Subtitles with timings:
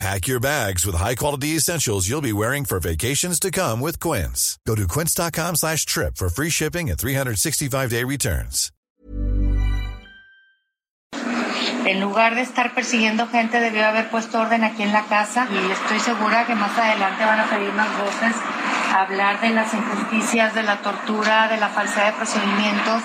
[0.00, 4.58] Pack your bags with high-quality essentials you'll be wearing for vacations to come with Quince.
[4.66, 8.70] Go to quince.com slash trip for free shipping and 365-day returns.
[11.86, 15.70] En lugar de estar persiguiendo gente, debió haber puesto orden aquí en la casa y
[15.70, 18.36] estoy segura que más adelante van a pedir más voces
[18.94, 23.02] hablar de las injusticias, de la tortura, de la falsedad de procedimientos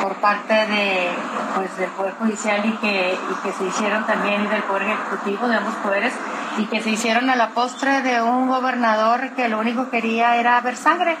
[0.00, 1.08] por parte de,
[1.56, 5.48] pues, del Poder Judicial y que, y que se hicieron también y del Poder Ejecutivo,
[5.48, 6.12] de ambos poderes,
[6.58, 10.36] y que se hicieron a la postre de un gobernador que lo único que quería
[10.36, 11.16] era ver sangre,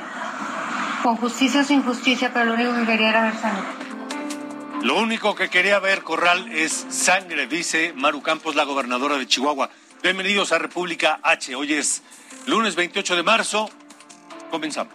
[1.02, 3.64] con justicia o sin justicia, pero lo único que quería era ver sangre.
[4.82, 9.70] Lo único que quería ver, Corral, es sangre, dice Maru Campos, la gobernadora de Chihuahua.
[10.02, 11.56] Bienvenidos a República H.
[11.56, 12.02] Hoy es
[12.46, 13.68] lunes 28 de marzo.
[14.50, 14.94] Comenzamos.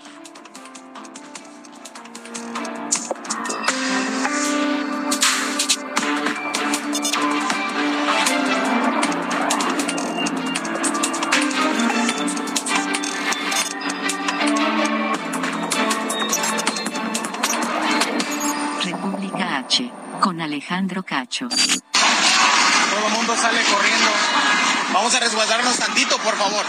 [18.83, 21.47] República H, con Alejandro Cacho.
[21.49, 24.11] Todo el mundo sale corriendo.
[24.93, 26.65] Vamos a resguardarnos tantito, por favor.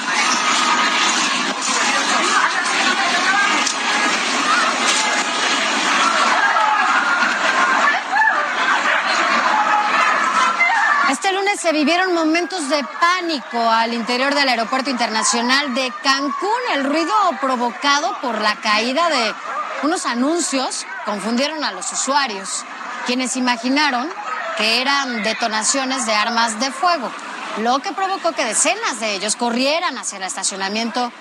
[11.59, 16.49] Se vivieron momentos de pánico al interior del Aeropuerto Internacional de Cancún.
[16.75, 19.35] El ruido provocado por la caída de
[19.83, 22.65] unos anuncios confundieron a los usuarios,
[23.07, 24.09] quienes imaginaron
[24.57, 27.11] que eran detonaciones de armas de fuego,
[27.59, 31.13] lo que provocó que decenas de ellos corrieran hacia el estacionamiento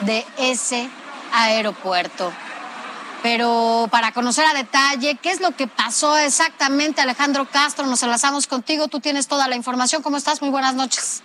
[0.00, 0.90] de ese
[1.32, 2.32] aeropuerto.
[3.26, 8.46] Pero para conocer a detalle qué es lo que pasó exactamente, Alejandro Castro, nos enlazamos
[8.46, 8.86] contigo.
[8.86, 10.00] Tú tienes toda la información.
[10.00, 10.40] ¿Cómo estás?
[10.42, 11.24] Muy buenas noches.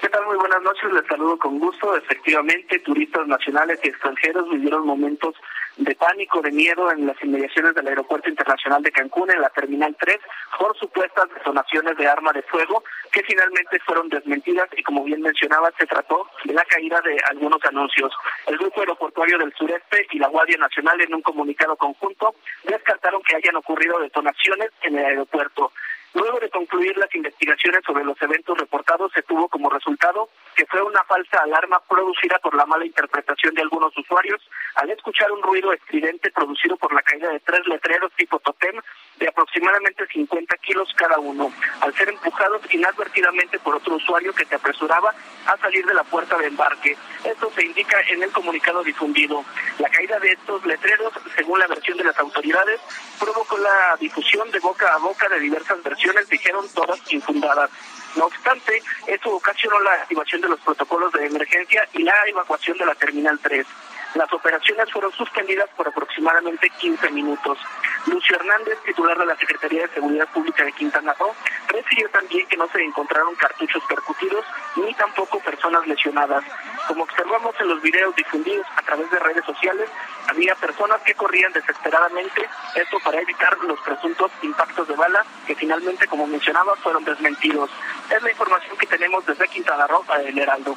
[0.00, 0.24] ¿Qué tal?
[0.24, 0.90] Muy buenas noches.
[0.94, 1.94] Les saludo con gusto.
[1.94, 5.34] Efectivamente, turistas nacionales y extranjeros vivieron momentos
[5.80, 9.96] de pánico, de miedo en las inmediaciones del Aeropuerto Internacional de Cancún, en la Terminal
[9.98, 10.18] 3,
[10.58, 15.70] por supuestas detonaciones de arma de fuego, que finalmente fueron desmentidas y, como bien mencionaba,
[15.78, 18.12] se trató de la caída de algunos anuncios.
[18.46, 23.36] El Grupo Aeroportuario del Sureste y la Guardia Nacional, en un comunicado conjunto, descartaron que
[23.36, 25.72] hayan ocurrido detonaciones en el aeropuerto.
[26.12, 30.82] Luego de concluir las investigaciones sobre los eventos reportados, se tuvo como resultado que fue
[30.82, 34.42] una falsa alarma producida por la mala interpretación de algunos usuarios
[34.74, 38.80] al escuchar un ruido estridente producido por la caída de tres letreros tipo totem
[39.20, 44.54] de aproximadamente 50 kilos cada uno, al ser empujados inadvertidamente por otro usuario que se
[44.54, 45.14] apresuraba
[45.46, 46.96] a salir de la puerta de embarque.
[47.24, 49.44] Esto se indica en el comunicado difundido.
[49.78, 52.80] La caída de estos letreros, según la versión de las autoridades,
[53.18, 57.70] provocó la difusión de boca a boca de diversas versiones, dijeron todas infundadas.
[58.16, 62.86] No obstante, esto ocasionó la activación de los protocolos de emergencia y la evacuación de
[62.86, 63.66] la Terminal 3.
[64.14, 67.58] Las operaciones fueron suspendidas por aproximadamente 15 minutos.
[68.06, 71.32] Lucio Hernández, titular de la Secretaría de Seguridad Pública de Quintana Roo,
[71.68, 74.44] refirió también que no se encontraron cartuchos percutidos
[74.76, 76.42] ni tampoco personas lesionadas.
[76.88, 79.88] Como observamos en los videos difundidos a través de redes sociales,
[80.26, 86.08] había personas que corrían desesperadamente, esto para evitar los presuntos impactos de bala que finalmente,
[86.08, 87.70] como mencionaba, fueron desmentidos.
[88.10, 90.76] Es la información que tenemos desde Quintana Roo para el Heraldo.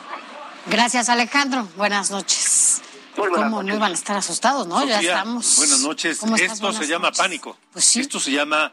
[0.67, 1.67] Gracias, Alejandro.
[1.75, 2.92] Buenas noches.
[3.17, 4.83] Muy ¿Cómo no iban a estar asustados, no?
[4.85, 5.57] ya estamos.
[5.57, 6.11] Buenas noches.
[6.23, 6.27] Esto
[6.61, 7.17] Buenas se llama noches.
[7.19, 7.57] pánico.
[7.71, 7.99] Pues sí.
[7.99, 8.71] Esto se llama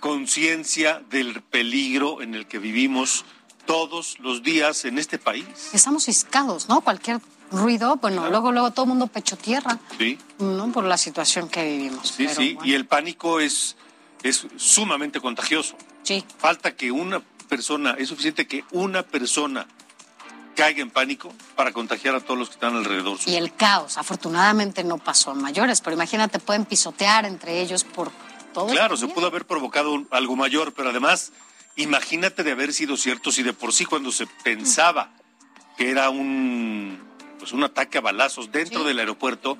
[0.00, 3.24] conciencia del peligro en el que vivimos
[3.66, 5.44] todos los días en este país.
[5.72, 6.80] Estamos ciscados, ¿no?
[6.80, 8.30] Cualquier ruido, bueno, Claro.
[8.30, 10.70] luego, luego todo el mundo pecho tierra, Sí, ¿no?
[10.72, 12.08] Por la situación que vivimos.
[12.08, 12.54] sí, Pero sí.
[12.54, 13.76] bueno, Y el pánico es,
[14.22, 15.74] es sumamente contagioso.
[16.02, 19.66] Sí, Falta que una persona, es suficiente que una persona
[20.56, 23.18] caiga en pánico para contagiar a todos los que están alrededor.
[23.26, 23.96] y el caos.
[23.98, 28.10] Afortunadamente no pasó a mayores, pero imagínate, pueden pisotear entre ellos por
[28.52, 28.68] todo.
[28.68, 31.32] el Claro, se pudo haber provocado algo mayor, pero además,
[31.76, 35.10] imagínate de haber sido cierto si de por sí cuando se pensaba
[35.78, 36.98] que era un,
[37.38, 38.86] pues un ataque a balazos dentro Sí.
[38.88, 39.56] del aeropuerto,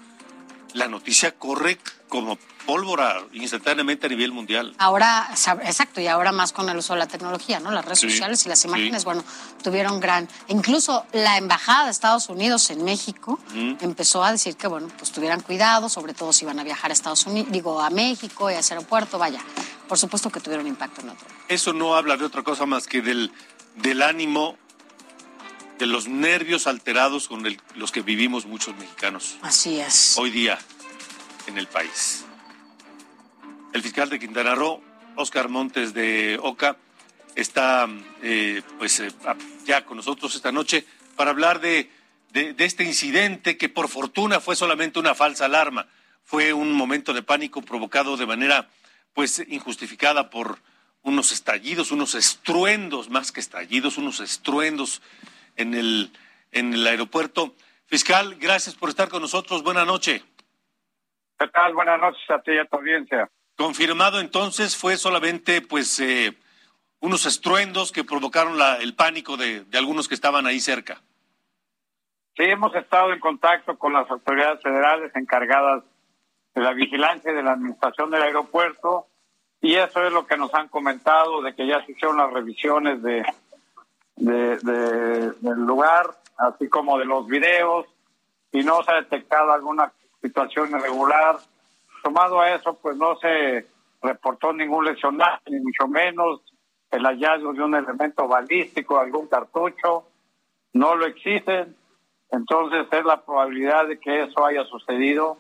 [0.75, 1.79] la noticia corre
[2.09, 4.75] como pólvora instantáneamente a nivel mundial.
[4.79, 5.29] Ahora,
[5.65, 7.71] exacto, y ahora más con el uso de la tecnología, ¿no?
[7.71, 9.25] Las redes sociales y las imágenes, bueno,
[9.63, 10.29] tuvieron gran...
[10.49, 13.39] Incluso la Embajada de Estados Unidos en México
[13.81, 16.95] empezó a decir que, bueno, pues tuvieran cuidado, sobre todo si iban a viajar a
[16.95, 19.41] Estados Unidos, digo, a México y a ese aeropuerto, vaya,
[19.89, 21.27] por supuesto que tuvieron impacto en otro.
[21.49, 23.33] Eso no habla de otra cosa más que del,
[23.77, 24.57] del ánimo
[25.81, 27.43] de los nervios alterados con
[27.75, 29.39] los que vivimos muchos mexicanos.
[29.41, 30.15] Así es.
[30.19, 30.59] Hoy día
[31.47, 32.27] en el país.
[33.73, 34.83] El fiscal de Quintana Roo,
[35.17, 36.77] Oscar Montes de Oca,
[37.35, 37.89] está
[38.23, 39.11] eh, pues eh,
[39.65, 40.85] ya con nosotros esta noche
[41.17, 41.91] para hablar de,
[42.31, 45.89] de, este incidente que por fortuna fue solamente una falsa alarma.
[46.25, 48.69] Fue un momento de pánico provocado de manera
[49.15, 50.59] pues injustificada por
[51.03, 55.01] unos estallidos, unos estruendos, más que estallidos, unos estruendos
[55.61, 56.11] en el,
[56.53, 57.55] en el aeropuerto.
[57.87, 59.63] Fiscal, gracias por estar con nosotros.
[59.63, 60.25] Buenas noches.
[61.39, 61.75] ¿Qué tal?
[61.75, 63.31] Buenas noches a ti y a tu audiencia.
[63.57, 66.37] Confirmado entonces fue solamente pues eh,
[67.01, 71.01] unos estruendos que provocaron la, el pánico de, de algunos que estaban ahí cerca.
[72.37, 75.83] Sí, hemos estado en contacto con las autoridades federales encargadas
[76.55, 79.07] de la vigilancia y de la administración del aeropuerto
[79.61, 83.03] y eso es lo que nos han comentado de que ya se hicieron las revisiones
[83.03, 83.25] de
[84.21, 87.87] de, del lugar, así como de los videos,
[88.53, 91.39] y no se ha detectado alguna situación irregular.
[92.03, 93.67] Tomado a eso, pues no se
[94.03, 96.41] reportó ningún lesionado, ni mucho menos
[96.91, 100.07] el hallazgo de un elemento balístico, algún cartucho,
[100.73, 101.77] no lo existen.
[102.31, 105.37] Entonces es la probabilidad de que eso haya sucedido,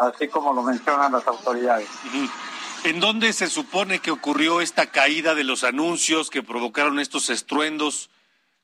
[0.00, 1.88] así como lo mencionan las autoridades.
[2.84, 8.08] ¿En dónde se supone que ocurrió esta caída de los anuncios que provocaron estos estruendos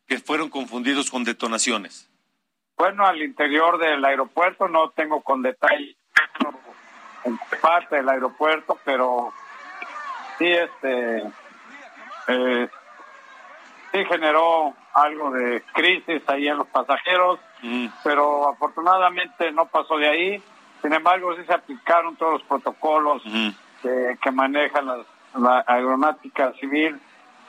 [0.06, 2.08] que fueron confundidos con detonaciones?
[2.76, 5.96] Bueno, al interior del aeropuerto, no tengo con detalle
[7.24, 9.32] en parte del aeropuerto, pero
[10.38, 11.22] sí, este,
[12.28, 12.68] eh,
[13.92, 17.86] sí generó algo de crisis ahí en los pasajeros, mm.
[18.04, 20.42] pero afortunadamente no pasó de ahí.
[20.82, 23.22] Sin embargo, sí se aplicaron todos los protocolos.
[23.24, 23.50] Mm
[24.20, 26.98] que, maneja la, aeronáutica civil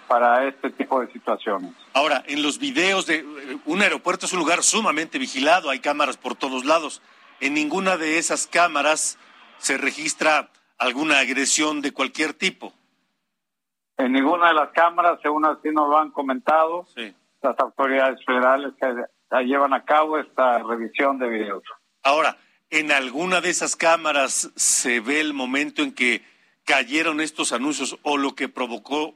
[0.07, 1.71] para este tipo de situaciones.
[1.93, 3.25] Ahora, en los videos de
[3.65, 7.01] un aeropuerto es un lugar sumamente vigilado, hay cámaras por todos lados.
[7.39, 9.17] En ninguna de esas cámaras
[9.57, 12.73] se registra alguna agresión de cualquier tipo.
[13.97, 16.85] En ninguna de las cámaras, según así nos lo han comentado,
[17.41, 21.63] las autoridades federales que llevan a cabo esta revisión de videos.
[22.03, 22.37] Ahora,
[22.69, 26.23] en alguna de esas cámaras se ve el momento en que
[26.65, 29.15] cayeron estos anuncios o lo que provocó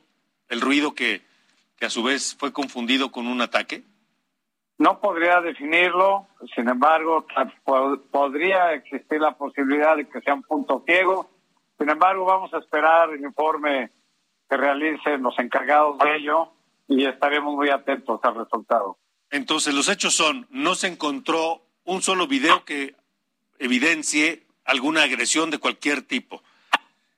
[0.49, 1.23] el ruido que,
[1.77, 3.83] que a su vez fue confundido con un ataque?
[4.77, 7.25] No podría definirlo, sin embargo,
[8.11, 11.29] podría existir la posibilidad de que sea un punto ciego.
[11.77, 13.91] Sin embargo, vamos a esperar el informe
[14.49, 16.53] que realicen los encargados de ello
[16.87, 18.97] y estaremos muy atentos al resultado.
[19.31, 22.95] Entonces, los hechos son, no se encontró un solo video que
[23.59, 26.41] evidencie alguna agresión de cualquier tipo.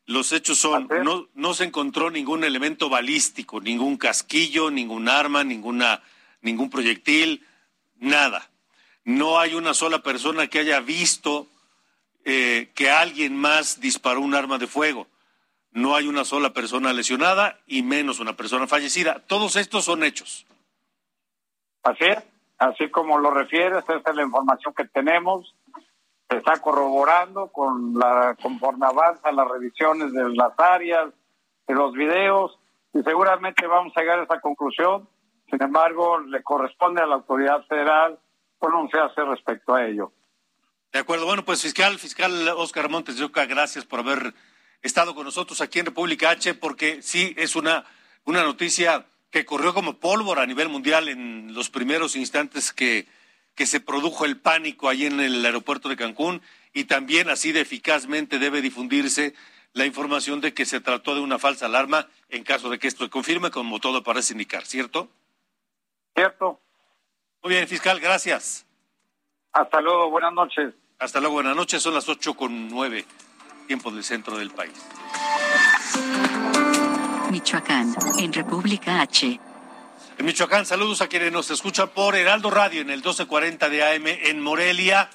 [0.06, 6.02] Los hechos son, no, no se encontró ningún elemento balístico, ningún casquillo, ningún arma, ninguna,
[6.42, 7.46] ningún proyectil,
[7.98, 8.50] nada.
[9.06, 11.48] No hay una sola persona que haya visto
[12.26, 15.08] eh, que alguien más disparó un arma de fuego.
[15.72, 19.20] No hay una sola persona lesionada y menos una persona fallecida.
[19.20, 20.46] Todos estos son hechos.
[21.84, 22.20] Así es,
[22.58, 25.56] así como lo refieres, esa es la información que tenemos
[26.31, 31.10] se está corroborando con la conforme avanzan las revisiones de las áreas,
[31.67, 32.58] de los videos,
[32.94, 35.10] y seguramente vamos a llegar a esa conclusión.
[35.50, 38.17] Sin embargo, le corresponde a la autoridad federal
[38.60, 40.13] pronunciarse respecto a ello.
[40.94, 41.25] De acuerdo.
[41.25, 44.34] Bueno, pues fiscal, fiscal Oscar Montes de Oca, gracias por haber
[44.82, 47.84] estado con nosotros aquí en República H, porque sí es una,
[48.24, 53.06] una noticia que corrió como pólvora a nivel mundial en los primeros instantes que
[53.55, 56.41] que se produjo el pánico ahí en el aeropuerto de Cancún
[56.74, 59.34] y también así de eficazmente debe difundirse
[59.74, 63.03] la información de que se trató de una falsa alarma en caso de que esto
[63.03, 65.10] se confirme, como todo parece indicar, ¿cierto?
[66.15, 66.60] Cierto.
[67.43, 68.65] Muy bien, fiscal, gracias.
[69.53, 70.74] Hasta luego, buenas noches.
[71.00, 71.81] Hasta luego, buenas noches.
[71.81, 73.05] Son las ocho con nueve,
[73.67, 74.74] tiempo del centro del país.
[77.31, 79.39] Michoacán, en República H.
[80.22, 84.06] En Michoacán, saludos a quienes nos escuchan por Heraldo Radio en el 1240 de AM
[84.06, 85.10] en Morelia.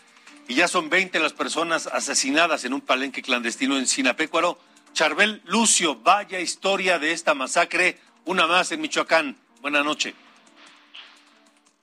[0.49, 4.59] Y ya son 20 las personas asesinadas en un palenque clandestino en Sinapecuaro.
[4.95, 7.99] Charbel Lucio, vaya historia de esta masacre.
[8.25, 9.37] Una más en Michoacán.
[9.61, 10.13] Buenas noches.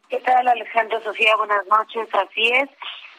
[0.09, 1.33] ¿Qué tal, Alejandro Sofía?
[1.37, 2.09] Buenas noches.
[2.11, 2.69] Así es.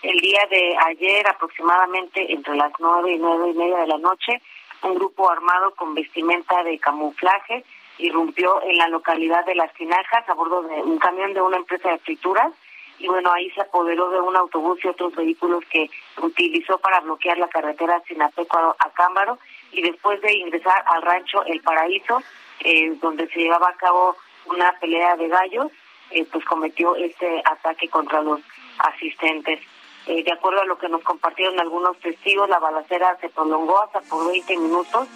[0.03, 4.43] el día de ayer, aproximadamente entre las nueve y nueve y media de la noche,
[4.83, 7.65] un grupo armado con vestimenta de camuflaje
[7.99, 11.91] irrumpió en la localidad de Las Tinajas a bordo de un camión de una empresa
[11.91, 12.53] de frituras
[12.99, 15.91] y bueno, ahí se apoderó de un autobús y otros vehículos que
[16.23, 19.39] utilizó para bloquear la carretera Sinapeco a Cámbaro
[19.73, 22.23] y después de ingresar al rancho El Paraíso,
[22.61, 25.73] eh, donde se llevaba a cabo una pelea de gallos,
[26.11, 28.41] eh, pues cometió este ataque contra los
[28.79, 29.61] asistentes.
[30.07, 34.03] Eh, de acuerdo a lo que nos compartieron algunos testigos, la balacera se prolongó hasta
[34.03, 35.09] por 20 minutos,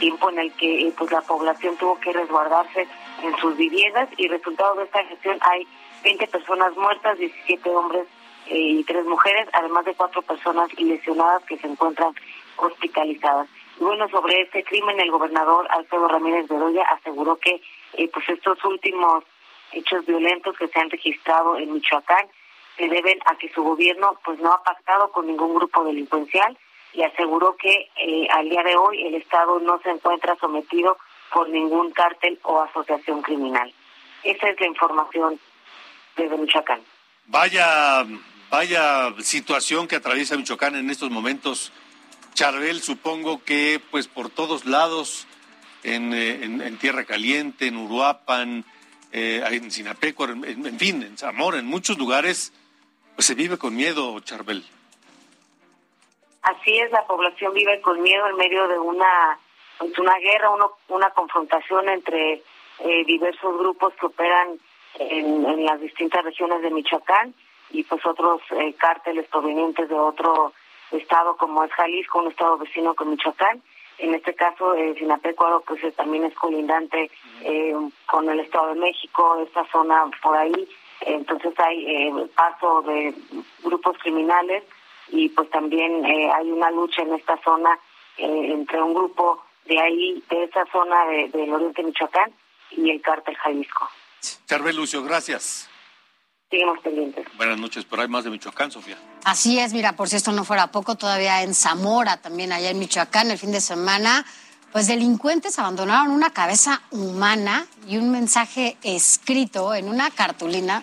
[0.00, 2.88] tiempo en el que eh, pues la población tuvo que resguardarse
[3.22, 5.66] en sus viviendas y resultado de esta gestión hay
[6.02, 8.06] 20 personas muertas, 17 hombres
[8.48, 12.12] eh, y tres mujeres, además de cuatro personas lesionadas que se encuentran
[12.56, 13.48] hospitalizadas.
[13.78, 17.62] Y bueno, sobre este crimen, el gobernador Alfredo Ramírez Bedoya aseguró que
[18.12, 19.22] pues estos últimos
[19.70, 22.26] hechos violentos que se han registrado en Michoacán
[22.76, 26.56] se deben a que su gobierno pues no ha pactado con ningún grupo delincuencial
[26.92, 30.96] y aseguró que eh, al día de hoy el Estado no se encuentra sometido
[31.32, 33.72] por ningún cártel o asociación criminal.
[34.22, 35.40] Esa es la información
[36.16, 36.80] desde Michoacán.
[37.26, 38.04] Vaya,
[38.50, 41.72] vaya situación que atraviesa Michoacán en estos momentos.
[42.34, 45.26] Charbel, supongo que pues por todos lados,
[45.82, 48.64] en, eh, en, Tierra Caliente, en Uruapan,
[49.12, 52.52] eh, en Sinapeco, en, en, fin, en Zamora, en muchos lugares,
[53.14, 54.64] pues se vive con miedo, Charbel.
[56.42, 59.38] Así es, la población vive con miedo en medio de una,
[59.78, 62.42] pues, una guerra, uno, una confrontación entre
[62.80, 64.58] eh, diversos grupos que operan
[64.98, 67.34] en, las distintas regiones de Michoacán
[67.70, 70.52] y pues otros eh, cárteles provenientes de otro
[70.90, 73.62] estado como es Jalisco, un estado vecino con Michoacán.
[73.98, 77.10] En este caso, eh, Sinapecuaro pues eh, también es colindante
[77.42, 77.74] eh,
[78.06, 80.68] con el Estado de México, esta zona por ahí
[81.06, 83.14] entonces hay eh, paso de
[83.62, 84.64] grupos criminales
[85.08, 87.78] y pues también eh, hay una lucha en esta zona
[88.18, 92.32] eh, entre un grupo de ahí, de esa zona de, del Oriente Michoacán
[92.70, 93.88] y el cártel Jalisco.
[94.46, 95.68] Charbel Lucio, gracias.
[96.50, 97.26] Seguimos pendientes.
[97.36, 98.98] Buenas noches, pero hay más de Michoacán, Sofía.
[99.24, 102.78] Así es, mira, por si esto no fuera poco, todavía en Zamora, también allá en
[102.78, 104.26] Michoacán, el fin de semana
[104.72, 110.82] pues delincuentes abandonaron una cabeza humana y un mensaje escrito en una cartulina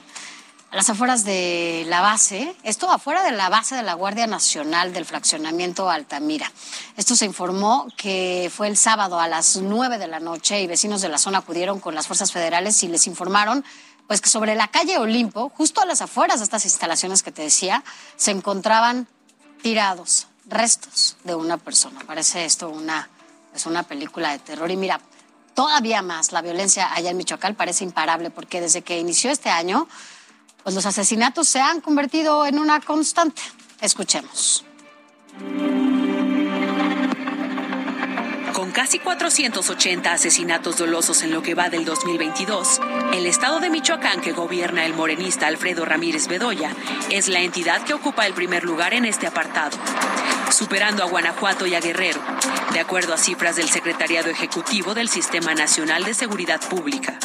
[0.71, 4.93] a las afueras de la base, esto afuera de la base de la Guardia Nacional
[4.93, 6.51] del fraccionamiento Altamira.
[6.95, 11.01] Esto se informó que fue el sábado a las nueve de la noche y vecinos
[11.01, 13.65] de la zona acudieron con las fuerzas federales y les informaron
[14.05, 17.43] pues que sobre la calle Olimpo, justo a las afueras de estas instalaciones que te
[17.43, 17.83] decía,
[18.15, 19.07] se encontraban
[19.63, 22.01] tirados restos de una persona.
[22.05, 23.07] Parece esto una
[23.53, 24.69] es una película de terror.
[24.71, 24.99] Y mira,
[25.53, 29.87] todavía más, la violencia allá en Michoacán parece imparable porque desde que inició este año,
[30.63, 33.41] pues los asesinatos se han convertido en una constante.
[33.81, 34.65] Escuchemos.
[38.53, 42.81] Con casi 480 asesinatos dolosos en lo que va del 2022,
[43.13, 46.75] el estado de Michoacán que gobierna el morenista Alfredo Ramírez Bedoya
[47.09, 49.77] es la entidad que ocupa el primer lugar en este apartado,
[50.59, 52.19] superando a Guanajuato y a Guerrero,
[52.73, 57.17] de acuerdo a cifras del Secretariado Ejecutivo del Sistema Nacional de Seguridad Pública.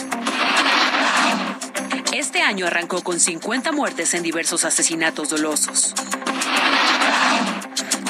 [2.12, 5.94] Este año arrancó con 50 muertes en diversos asesinatos dolosos.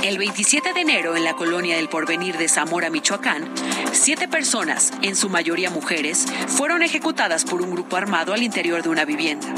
[0.03, 3.51] El 27 de enero, en la colonia del Porvenir de Zamora, Michoacán,
[3.93, 8.91] siete personas, en su mayoría mujeres, fueron ejecutadas por un grupo armado al interior de
[8.91, 9.49] una vivienda.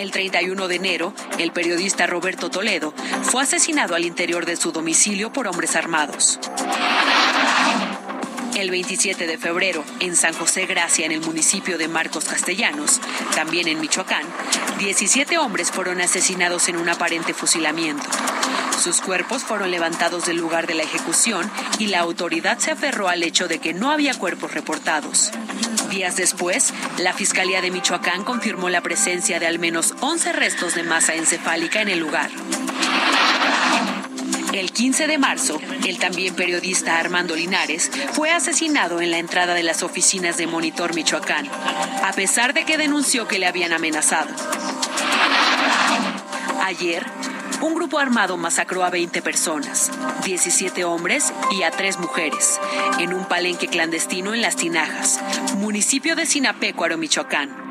[0.00, 5.30] El 31 de enero, el periodista Roberto Toledo fue asesinado al interior de su domicilio
[5.30, 6.40] por hombres armados.
[8.56, 12.98] El 27 de febrero, en San José Gracia, en el municipio de Marcos Castellanos,
[13.34, 14.24] también en Michoacán,
[14.78, 18.08] 17 hombres fueron asesinados en un aparente fusilamiento.
[18.80, 23.22] Sus cuerpos fueron levantados del lugar de la ejecución y la autoridad se aferró al
[23.22, 25.30] hecho de que no había cuerpos reportados.
[25.90, 30.82] Días después, la Fiscalía de Michoacán confirmó la presencia de al menos 11 restos de
[30.82, 32.30] masa encefálica en el lugar.
[34.54, 39.62] El 15 de marzo, el también periodista Armando Linares fue asesinado en la entrada de
[39.62, 41.46] las oficinas de Monitor Michoacán,
[42.02, 44.30] a pesar de que denunció que le habían amenazado.
[46.64, 47.04] Ayer,
[47.60, 49.90] un grupo armado masacró a 20 personas,
[50.24, 52.60] 17 hombres y a 3 mujeres,
[52.98, 55.20] en un palenque clandestino en Las Tinajas,
[55.56, 57.70] municipio de Sinapecuaro, Michoacán.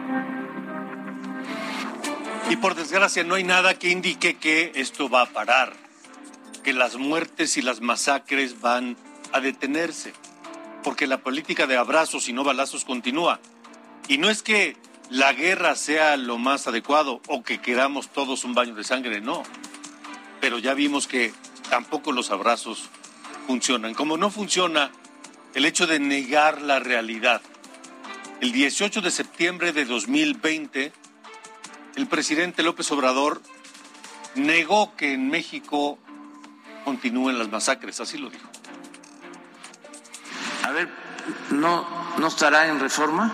[2.49, 5.73] Y por desgracia no hay nada que indique que esto va a parar
[6.63, 8.97] que las muertes y las masacres van
[9.31, 10.13] a detenerse,
[10.83, 13.39] porque la política de abrazos y no balazos continúa.
[14.07, 14.75] Y no es que
[15.09, 19.43] la guerra sea lo más adecuado o que queramos todos un baño de sangre, no.
[20.41, 21.33] Pero ya vimos que
[21.69, 22.89] tampoco los abrazos
[23.47, 23.93] funcionan.
[23.93, 24.91] Como no funciona
[25.53, 27.41] el hecho de negar la realidad.
[28.41, 30.93] El 18 de septiembre de 2020,
[31.95, 33.41] el presidente López Obrador
[34.35, 35.97] negó que en México
[36.85, 38.47] continúen las masacres, así lo dijo.
[40.63, 40.89] A ver,
[41.49, 43.33] ¿no, no estará en reforma?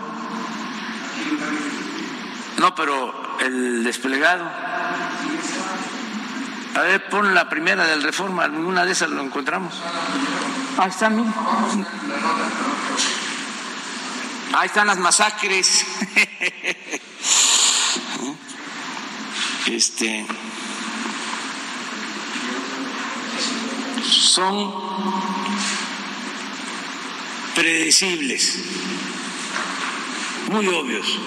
[2.58, 4.50] No, pero el desplegado.
[6.76, 9.72] A ver, pon la primera del reforma, ninguna de esas lo encontramos.
[10.76, 11.34] Ahí están,
[14.52, 15.86] Ahí están las masacres.
[19.66, 20.24] Este.
[24.08, 24.72] Son
[27.54, 28.58] predecibles,
[30.50, 31.18] muy obvios.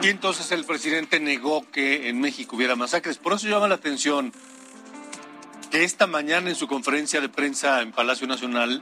[0.00, 3.18] Y entonces el presidente negó que en México hubiera masacres.
[3.18, 4.32] Por eso llama la atención
[5.70, 8.80] que esta mañana en su conferencia de prensa en Palacio Nacional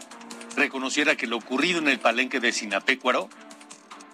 [0.57, 3.31] reconociera que lo ocurrido en el palenque de Sinapecuaro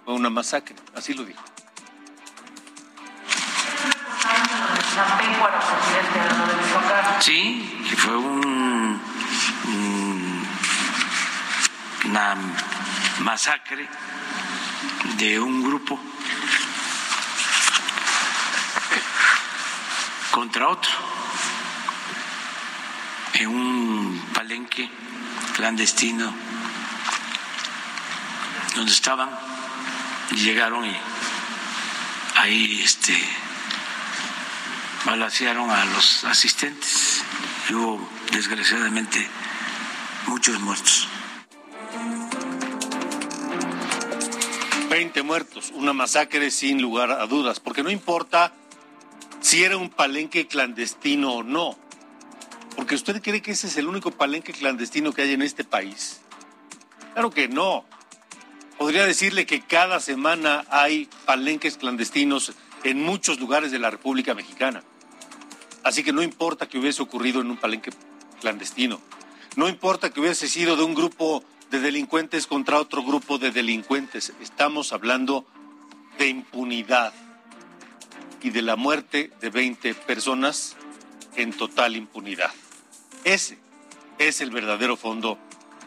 [0.05, 0.77] fue una masacre.
[0.95, 1.43] Así lo dijo.
[7.21, 9.01] Sí, que fue un,
[12.05, 12.37] una
[13.21, 13.89] masacre
[15.19, 15.99] de un grupo
[20.33, 20.91] contra otro
[23.35, 24.89] en un palenque
[25.55, 26.33] clandestino
[28.75, 29.29] donde estaban
[30.31, 30.97] y llegaron y
[32.37, 33.15] ahí este
[35.05, 37.23] balacearon a los asistentes
[37.69, 39.29] y hubo desgraciadamente
[40.29, 41.09] muchos muertos.
[44.89, 48.55] 20 muertos, una masacre sin lugar a dudas, porque no importa
[49.53, 51.77] si era un palenque clandestino o no.
[52.75, 56.23] Porque usted cree que ese es el único palenque clandestino que hay en este país.
[57.13, 57.85] Claro que no.
[58.79, 64.83] Podría decirle que cada semana hay palenques clandestinos en muchos lugares de la República Mexicana.
[65.85, 67.91] Así que no importa que hubiese ocurrido en un palenque
[68.41, 69.03] clandestino.
[69.57, 74.33] No importa que hubiese sido de un grupo de delincuentes contra otro grupo de delincuentes.
[74.41, 75.45] Estamos hablando
[76.17, 77.13] de impunidad
[78.43, 80.77] y de la muerte de 20 personas
[81.37, 82.51] en total impunidad.
[83.25, 83.59] Ese
[84.19, 85.39] es el verdadero fondo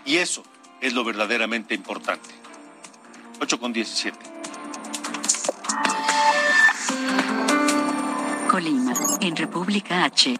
[0.05, 0.43] y eso
[0.81, 2.29] es lo verdaderamente importante.
[3.41, 4.17] 8 con 17.
[8.49, 10.37] Colima, en República H.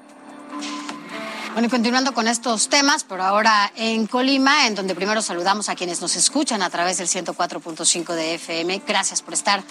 [1.52, 5.76] Bueno, y continuando con estos temas, pero ahora en Colima, en donde primero saludamos a
[5.76, 8.82] quienes nos escuchan a través del 104.5 de FM.
[8.86, 9.64] Gracias por estar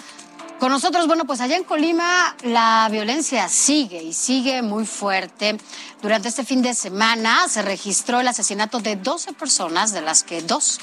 [0.59, 5.57] con nosotros, bueno, pues allá en Colima la violencia sigue y sigue muy fuerte.
[6.01, 10.41] Durante este fin de semana se registró el asesinato de 12 personas, de las que
[10.41, 10.79] dos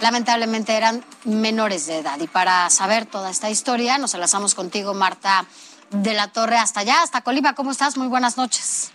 [0.00, 2.18] lamentablemente eran menores de edad.
[2.20, 5.46] Y para saber toda esta historia, nos enlazamos contigo, Marta
[5.90, 7.54] de la Torre, hasta allá, hasta Colima.
[7.54, 7.96] ¿Cómo estás?
[7.96, 8.92] Muy buenas noches.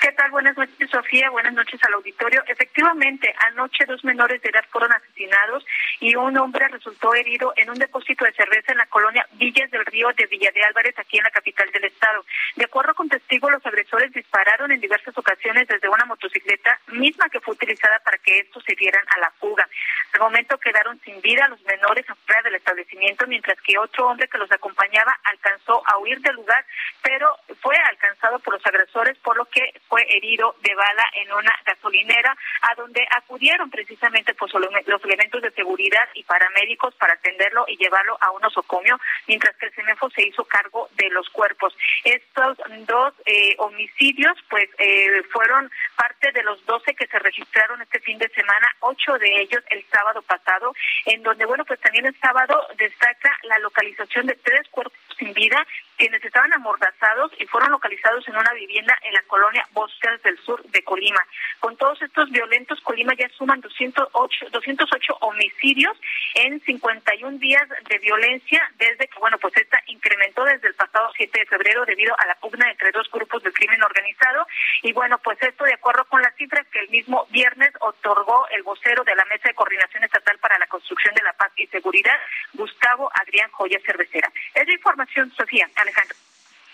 [0.00, 0.30] ¿Qué tal?
[0.30, 1.30] Buenas noches, Sofía.
[1.30, 2.42] Buenas noches al auditorio.
[2.46, 5.64] Efectivamente, anoche dos menores de edad fueron asesinados
[5.98, 9.84] y un hombre resultó herido en un depósito de cerveza en la colonia Villas del
[9.86, 12.24] Río de Villa de Álvarez, aquí en la capital del estado.
[12.54, 17.40] De acuerdo con testigos, los agresores dispararon en diversas ocasiones desde una motocicleta misma que
[17.40, 19.68] fue utilizada para que estos se dieran a la fuga.
[20.12, 24.38] Al momento quedaron sin vida los menores afuera del establecimiento, mientras que otro hombre que
[24.38, 26.64] los acompañaba alcanzó a huir del lugar,
[27.02, 31.52] pero fue alcanzado por los agresores, por lo que fue herido de bala en una
[31.64, 34.52] gasolinera, a donde acudieron precisamente pues,
[34.86, 39.66] los elementos de seguridad y paramédicos para atenderlo y llevarlo a un osocomio, mientras que
[39.66, 41.76] el CEMEFO se hizo cargo de los cuerpos.
[42.04, 48.00] Estos dos eh, homicidios pues eh, fueron parte de los 12 que se registraron este
[48.00, 50.74] fin de semana, ocho de ellos el sábado pasado,
[51.06, 55.66] en donde, bueno, pues también el sábado destaca la localización de tres cuerpos sin vida
[55.98, 60.62] quienes estaban amordazados y fueron localizados en una vivienda en la colonia Bosques del Sur
[60.62, 61.20] de Colima.
[61.58, 65.98] Con todos estos violentos, Colima ya suman 208, 208 homicidios
[66.34, 71.36] en 51 días de violencia desde que, bueno, pues esta incrementó desde el pasado 7
[71.36, 74.46] de febrero debido a la pugna entre dos grupos de crimen organizado.
[74.82, 78.62] Y bueno, pues esto de acuerdo con las cifras que el mismo viernes otorgó el
[78.62, 82.18] vocero de la Mesa de Coordinación Estatal para la Construcción de la Paz y Seguridad,
[82.52, 84.30] Gustavo Adrián Joya Cervecera.
[84.54, 85.68] Es la información, Sofía.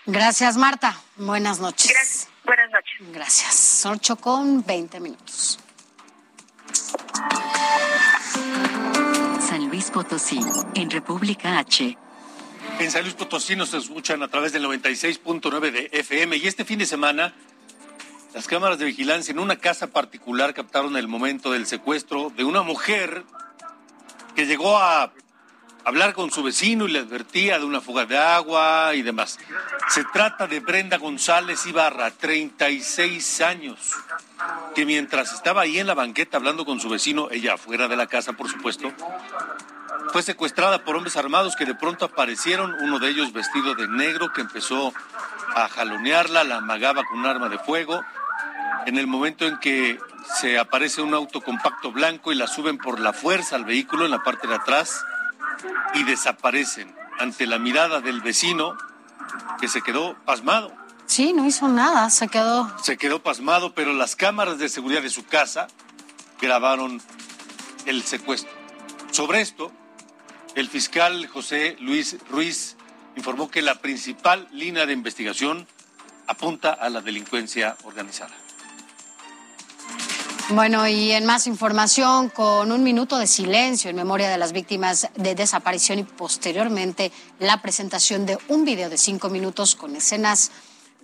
[0.05, 0.95] Gracias, Marta.
[1.15, 1.91] Buenas noches.
[1.91, 2.29] Gracias.
[2.43, 3.13] Buenas noches.
[3.13, 3.85] Gracias.
[3.85, 5.59] 8 con 20 minutos.
[9.75, 10.39] Luis Potosí,
[10.75, 11.97] en República H.
[12.79, 16.79] En San Luis Potosí nos escuchan a través del 96.9 de FM y este fin
[16.79, 17.33] de semana
[18.33, 22.61] las cámaras de vigilancia en una casa particular captaron el momento del secuestro de una
[22.61, 23.25] mujer
[24.33, 25.11] que llegó a
[25.85, 29.37] hablar con su vecino y le advertía de una fuga de agua y demás.
[29.87, 33.91] Se trata de Brenda González Ibarra, 36 años,
[34.73, 38.07] que mientras estaba ahí en la banqueta hablando con su vecino, ella afuera de la
[38.07, 38.91] casa, por supuesto,
[40.11, 44.33] fue secuestrada por hombres armados que de pronto aparecieron, uno de ellos vestido de negro,
[44.33, 44.91] que empezó
[45.55, 48.03] a jalonearla, la amagaba con un arma de fuego.
[48.87, 49.99] En el momento en que
[50.39, 54.11] se aparece un auto compacto blanco y la suben por la fuerza al vehículo en
[54.11, 55.05] la parte de atrás
[55.93, 58.77] y desaparecen ante la mirada del vecino
[59.59, 60.71] que se quedó pasmado.
[61.05, 62.71] Sí, no hizo nada, se quedó.
[62.81, 65.67] Se quedó pasmado, pero las cámaras de seguridad de su casa
[66.41, 67.01] grabaron
[67.85, 68.51] el secuestro.
[69.11, 69.71] Sobre esto,
[70.55, 72.75] el fiscal José Luis Ruiz
[73.15, 75.67] informó que la principal línea de investigación
[76.27, 78.33] apunta a la delincuencia organizada.
[80.49, 85.09] Bueno, y en más información, con un minuto de silencio en memoria de las víctimas
[85.15, 90.51] de desaparición y posteriormente la presentación de un video de cinco minutos con escenas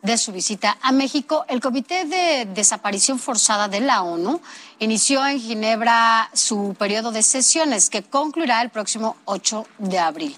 [0.04, 4.40] de su visita a México, el Comité de Desaparición Forzada de la ONU
[4.78, 10.38] inició en Ginebra su periodo de sesiones que concluirá el próximo 8 de abril.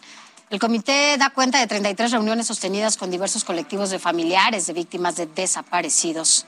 [0.50, 5.18] El comité da cuenta de 33 reuniones sostenidas con diversos colectivos de familiares de víctimas
[5.18, 6.46] de desaparecidos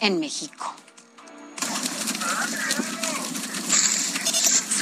[0.00, 0.83] en México.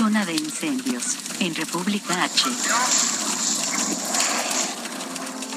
[0.02, 2.50] Zona de incendios en República H.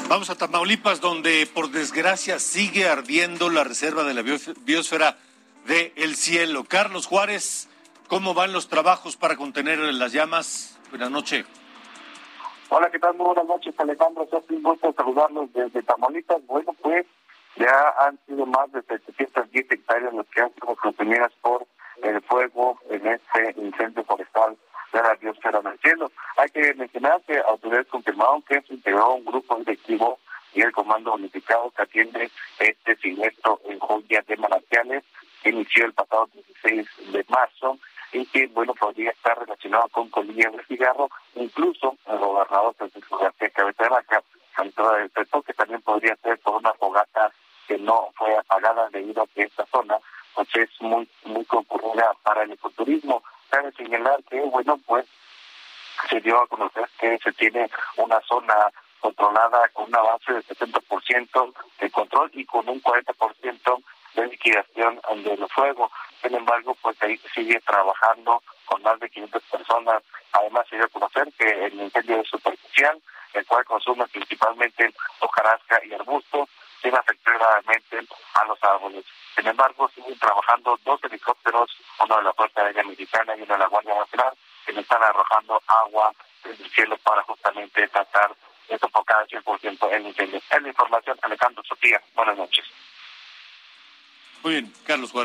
[0.08, 5.18] Vamos a Tamaulipas, donde por desgracia sigue ardiendo la reserva de la biosfera
[5.66, 6.64] de El Cielo.
[6.64, 7.68] Carlos Juárez,
[8.08, 10.78] ¿cómo van los trabajos para contener las llamas?
[10.92, 11.48] Buenas noches.
[12.70, 13.16] Hola, ¿qué tal?
[13.16, 14.30] Muy buenas noches, Alejandro.
[14.32, 16.46] Es un gusto saludarlos desde Tamaulipas.
[16.46, 17.08] Bueno, pues
[17.56, 21.66] ya han sido más de 710 hectáreas las que han sido consumidas por
[22.04, 24.58] el fuego en este incendio forestal
[24.94, 26.12] de la biosfera del cielo.
[26.38, 30.20] Hay que mencionar que autoridades confirmaron que se integró un grupo directivo
[30.54, 35.04] y el Comando Unificado que atiende este siniestro en Joya de Manantiales,
[35.44, 37.78] que inició el pasado 16 de marzo
[38.14, 43.50] y que, bueno, podría estar relacionado con colillas de cigarro, incluso el gobernador Francisco García
[43.50, 44.24] Cabeza de Vaca,
[44.98, 47.32] del sector, que también podría ser por una fogata
[47.68, 49.98] que no fue apagada debido a que esta zona
[50.34, 53.24] pues es muy muy concurrida para el ecoturismo.
[53.50, 55.06] Cabe señalar que, bueno, pues
[56.10, 61.54] se dio a conocer que se tiene una zona controlada con una base del 70%
[61.80, 63.84] de control y con un 40%
[64.16, 65.92] de liquidación del fuego.
[66.22, 70.04] Sin embargo, pues ahí se sigue trabajando con más de 500 personas.
[70.32, 73.00] Además, se dio a conocer que el incendio es superficial,
[73.34, 76.48] el cual consume principalmente hojarasca y arbusto,
[76.82, 78.00] sin afectar gravemente
[78.34, 79.06] a los árboles.
[79.36, 83.60] Sin embargo, siguen trabajando dos helicópteros, uno de la Fuerza Aérea Mexicana y uno de
[83.60, 84.34] la Guardia Nacional,
[84.66, 86.12] que le están arrojando agua
[86.44, 88.36] del cielo para justamente tratar
[88.70, 90.42] de sofocar al 100% el incendio.
[90.50, 92.02] Es la información, Alejandro Sofía.
[92.16, 92.66] Buenas noches.
[94.44, 94.74] Muy bien,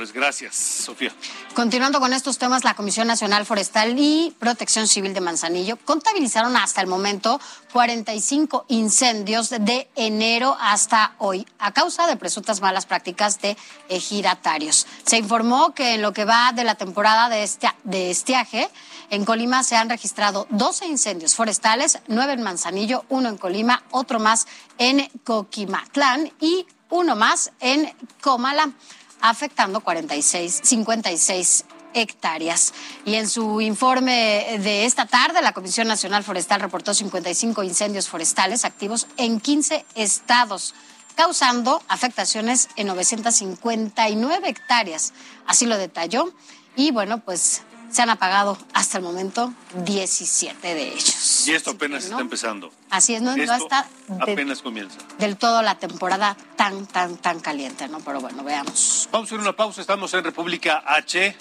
[0.09, 1.13] Gracias, Sofía.
[1.55, 6.81] Continuando con estos temas, la Comisión Nacional Forestal y Protección Civil de Manzanillo contabilizaron hasta
[6.81, 7.39] el momento
[7.75, 13.59] 45 incendios de enero hasta hoy a causa de presuntas malas prácticas de
[13.91, 14.87] ejidatarios.
[15.05, 17.47] Se informó que en lo que va de la temporada de,
[17.85, 18.71] de estiaje,
[19.11, 24.19] en Colima se han registrado 12 incendios forestales, 9 en Manzanillo, uno en Colima, otro
[24.19, 24.47] más
[24.79, 28.71] en Coquimatlán y uno más en Comala
[29.20, 32.72] afectando 46, 56 hectáreas.
[33.04, 38.64] Y en su informe de esta tarde, la Comisión Nacional Forestal reportó 55 incendios forestales
[38.64, 40.74] activos en 15 estados,
[41.14, 45.12] causando afectaciones en 959 hectáreas.
[45.46, 46.33] Así lo detalló.
[46.76, 49.52] Y bueno, pues se han apagado hasta el momento
[49.85, 51.19] 17 de ellos.
[51.46, 52.72] Y esto apenas está empezando.
[52.90, 53.87] Así es, no, no está
[54.20, 54.98] apenas comienza.
[55.18, 58.00] Del todo la temporada tan, tan, tan caliente, ¿no?
[58.00, 59.09] Pero bueno, veamos.
[59.12, 61.37] Vamos a ir una pausa, estamos en República H.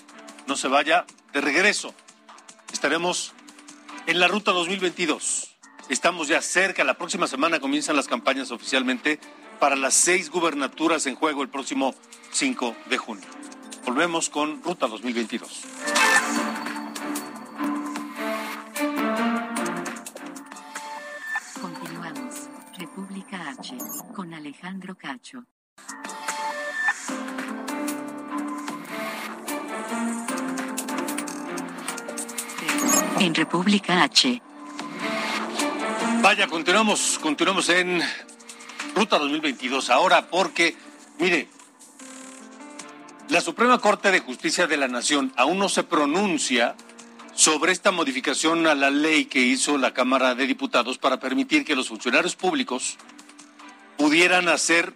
[0.47, 1.93] No se vaya, de regreso.
[2.71, 3.33] Estaremos
[4.07, 5.55] en la ruta 2022.
[5.89, 9.19] Estamos ya cerca, la próxima semana comienzan las campañas oficialmente
[9.59, 11.95] para las seis gubernaturas en juego el próximo
[12.31, 13.27] 5 de junio.
[13.85, 15.98] Volvemos con Ruta 2022.
[24.49, 25.45] Alejandro Cacho.
[33.19, 34.41] en República H.
[36.23, 38.01] Vaya, continuamos, continuamos en
[38.95, 40.75] Ruta 2022 ahora porque,
[41.19, 41.47] mire,
[43.27, 46.75] la Suprema Corte de Justicia de la Nación aún no se pronuncia
[47.35, 51.75] sobre esta modificación a la ley que hizo la Cámara de Diputados para permitir que
[51.75, 52.97] los funcionarios públicos
[53.99, 54.93] pudieran hacer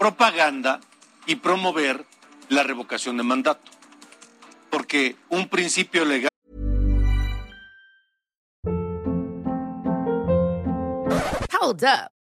[0.00, 0.80] propaganda
[1.26, 2.04] y promover
[2.48, 3.70] la revocación de mandato.
[4.68, 6.28] Porque un principio legal
[11.60, 12.21] Hold up.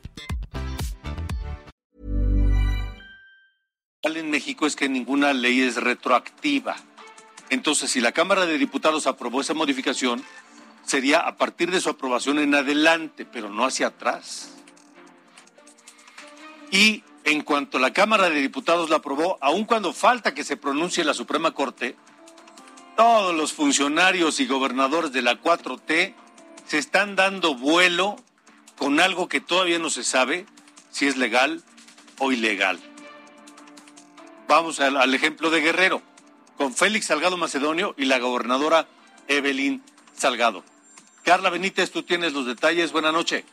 [4.03, 6.75] en México es que ninguna ley es retroactiva.
[7.51, 10.23] Entonces, si la Cámara de Diputados aprobó esa modificación,
[10.83, 14.55] sería a partir de su aprobación en adelante, pero no hacia atrás.
[16.71, 21.03] Y en cuanto la Cámara de Diputados la aprobó, aun cuando falta que se pronuncie
[21.03, 21.95] la Suprema Corte,
[22.97, 26.15] todos los funcionarios y gobernadores de la 4T
[26.65, 28.15] se están dando vuelo
[28.79, 30.47] con algo que todavía no se sabe
[30.89, 31.61] si es legal
[32.17, 32.79] o ilegal.
[34.51, 36.01] Vamos al, ejemplo de Guerrero,
[36.57, 38.85] con Félix Salgado Macedonio y la gobernadora
[39.29, 39.81] Evelyn
[40.13, 40.65] Salgado.
[41.23, 42.91] Carla Benítez, tú tienes los detalles.
[42.91, 43.45] Buenas noches.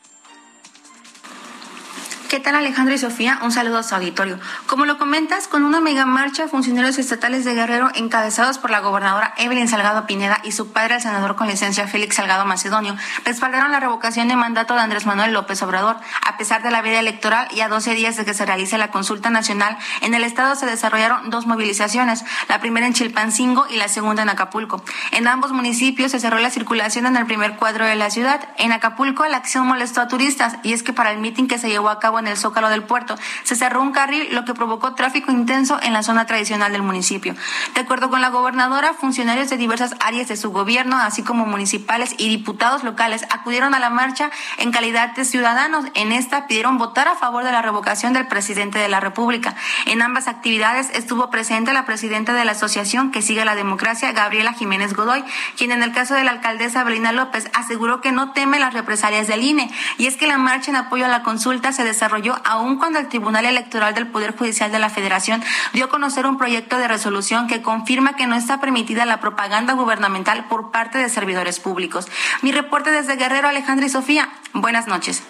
[2.28, 3.38] ¿Qué tal Alejandro y Sofía?
[3.42, 4.38] Un saludo a su auditorio.
[4.66, 9.32] Como lo comentas, con una mega marcha, funcionarios estatales de Guerrero encabezados por la gobernadora
[9.38, 13.80] Evelyn Salgado Pineda y su padre, el senador con licencia Félix Salgado Macedonio, respaldaron la
[13.80, 15.96] revocación de mandato de Andrés Manuel López Obrador.
[16.22, 18.90] A pesar de la vida electoral y a 12 días de que se realice la
[18.90, 23.88] consulta nacional, en el estado se desarrollaron dos movilizaciones, la primera en Chilpancingo y la
[23.88, 24.84] segunda en Acapulco.
[25.12, 28.50] En ambos municipios se cerró la circulación en el primer cuadro de la ciudad.
[28.58, 31.70] En Acapulco la acción molestó a turistas y es que para el mitin que se
[31.70, 33.16] llevó a cabo en el Zócalo del puerto.
[33.44, 37.34] Se cerró un carril, lo que provocó tráfico intenso en la zona tradicional del municipio.
[37.74, 42.14] De acuerdo con la gobernadora, funcionarios de diversas áreas de su gobierno, así como municipales
[42.18, 45.86] y diputados locales, acudieron a la marcha en calidad de ciudadanos.
[45.94, 49.54] En esta pidieron votar a favor de la revocación del presidente de la República.
[49.86, 54.52] En ambas actividades estuvo presente la presidenta de la asociación que sigue la democracia, Gabriela
[54.52, 55.24] Jiménez Godoy,
[55.56, 59.26] quien en el caso de la alcaldesa Belina López aseguró que no teme las represalias
[59.26, 59.70] del INE.
[59.98, 62.07] Y es que la marcha en apoyo a la consulta se desarrolló
[62.44, 65.42] aun cuando el Tribunal Electoral del Poder Judicial de la Federación
[65.72, 69.74] dio a conocer un proyecto de resolución que confirma que no está permitida la propaganda
[69.74, 72.06] gubernamental por parte de servidores públicos.
[72.42, 74.30] Mi reporte desde Guerrero, Alejandra y Sofía.
[74.52, 75.22] Buenas noches.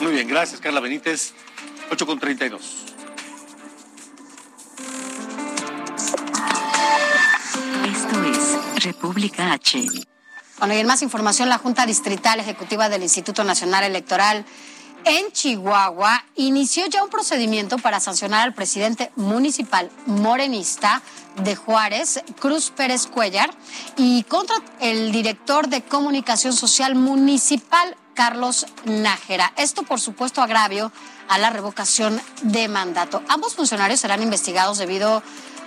[0.00, 1.34] Muy bien, gracias Carla Benítez.
[1.90, 2.60] 8 con 32.
[7.86, 9.86] Esto es República H.
[10.58, 14.44] Bueno, y en más información, la Junta Distrital Ejecutiva del Instituto Nacional Electoral
[15.04, 21.02] en Chihuahua inició ya un procedimiento para sancionar al presidente municipal morenista
[21.42, 23.50] de Juárez, Cruz Pérez Cuellar,
[23.96, 29.52] y contra el director de comunicación social municipal, Carlos Nájera.
[29.56, 30.92] Esto, por supuesto, agravio
[31.28, 33.22] a la revocación de mandato.
[33.28, 35.22] Ambos funcionarios serán investigados debido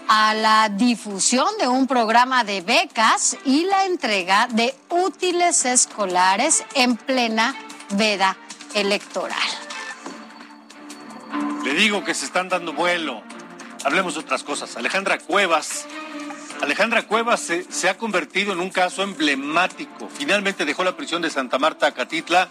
[0.07, 6.95] a la difusión de un programa de becas y la entrega de útiles escolares en
[6.95, 7.53] plena
[7.89, 8.37] veda
[8.73, 9.37] electoral.
[11.63, 13.21] Le digo que se están dando vuelo.
[13.83, 14.77] Hablemos de otras cosas.
[14.77, 15.85] Alejandra Cuevas.
[16.61, 20.09] Alejandra Cuevas se, se, ha convertido en un caso emblemático.
[20.17, 22.49] Finalmente dejó la prisión de Santa Marta a Catitla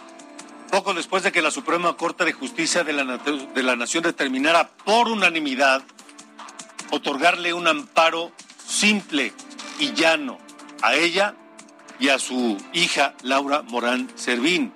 [0.70, 4.68] poco después de que la Suprema Corte de Justicia de la, de la Nación determinara
[4.84, 5.82] por unanimidad
[6.90, 8.32] otorgarle un amparo
[8.66, 9.32] simple
[9.78, 10.38] y llano
[10.82, 11.34] a ella
[11.98, 14.72] y a su hija Laura Morán Servín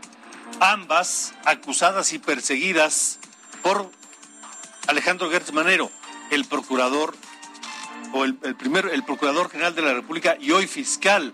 [0.58, 3.18] ambas acusadas y perseguidas
[3.62, 3.90] por
[4.86, 5.90] Alejandro Gertz Manero,
[6.30, 7.14] el procurador
[8.12, 11.32] o el, el, primer, el procurador general de la República y hoy fiscal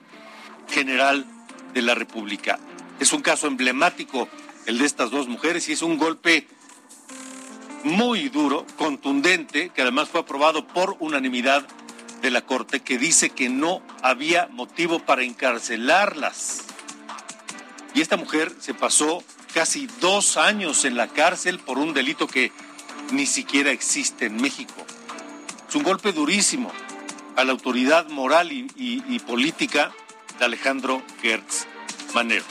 [0.69, 1.25] general
[1.73, 2.59] de la República.
[3.01, 4.29] Es un caso emblemático
[4.67, 6.47] el de estas dos mujeres y es un golpe
[7.85, 11.65] muy duro, contundente, que además fue aprobado por unanimidad
[12.21, 16.65] de la Corte, que dice que no había motivo para encarcelarlas.
[17.97, 22.53] Y esta mujer se pasó casi dos años en la cárcel por un delito que
[23.11, 24.75] ni siquiera existe en México.
[25.67, 26.71] Es un golpe durísimo
[27.37, 29.93] a la autoridad moral y, política
[30.39, 31.67] de Alejandro Gertz
[32.15, 32.45] Manero.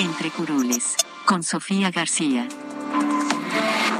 [0.00, 0.96] Entre Curules,
[1.26, 2.48] con Sofía García.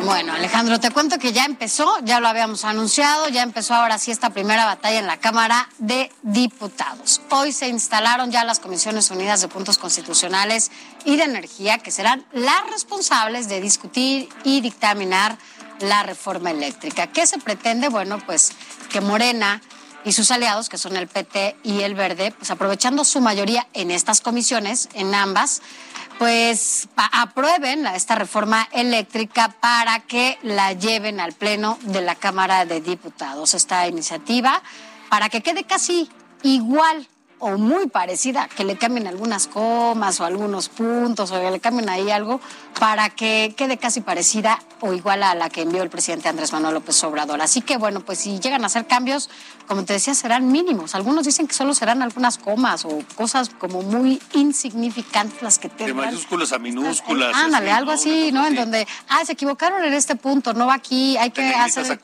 [0.04, 4.10] Bueno, Alejandro, te cuento que ya empezó, ya lo habíamos anunciado, ya empezó ahora sí
[4.10, 7.22] esta primera batalla en la Cámara de Diputados.
[7.30, 10.70] Hoy se instalaron ya las Comisiones Unidas de Puntos Constitucionales
[11.06, 15.38] y de Energía, que serán las responsables de discutir y dictaminar
[15.80, 17.06] la reforma eléctrica.
[17.06, 17.88] ¿Qué se pretende?
[17.88, 18.52] Bueno, pues
[18.90, 19.62] que Morena
[20.04, 23.90] y sus aliados, que son el PT y el Verde, pues aprovechando su mayoría en
[23.90, 25.62] estas comisiones, en ambas,
[26.18, 32.80] pues aprueben esta reforma eléctrica para que la lleven al Pleno de la Cámara de
[32.80, 33.54] Diputados.
[33.54, 34.62] Esta iniciativa
[35.08, 36.08] para que quede casi
[36.42, 37.08] igual
[37.38, 42.10] o muy parecida, que le cambien algunas comas o algunos puntos o le cambien ahí
[42.10, 42.40] algo
[42.78, 46.74] para que quede casi parecida o igual a la que envió el presidente Andrés Manuel
[46.74, 47.40] López Obrador.
[47.40, 49.30] Así que bueno, pues si llegan a hacer cambios,
[49.66, 50.94] como te decía, serán mínimos.
[50.94, 55.96] Algunos dicen que solo serán algunas comas o cosas como muy insignificantes las que tengan.
[55.96, 57.34] De mayúsculas a minúsculas.
[57.34, 58.46] Ándale, algo así, ¿no?
[58.46, 62.00] En donde, ah, se equivocaron en este punto, no va aquí, hay que hacer.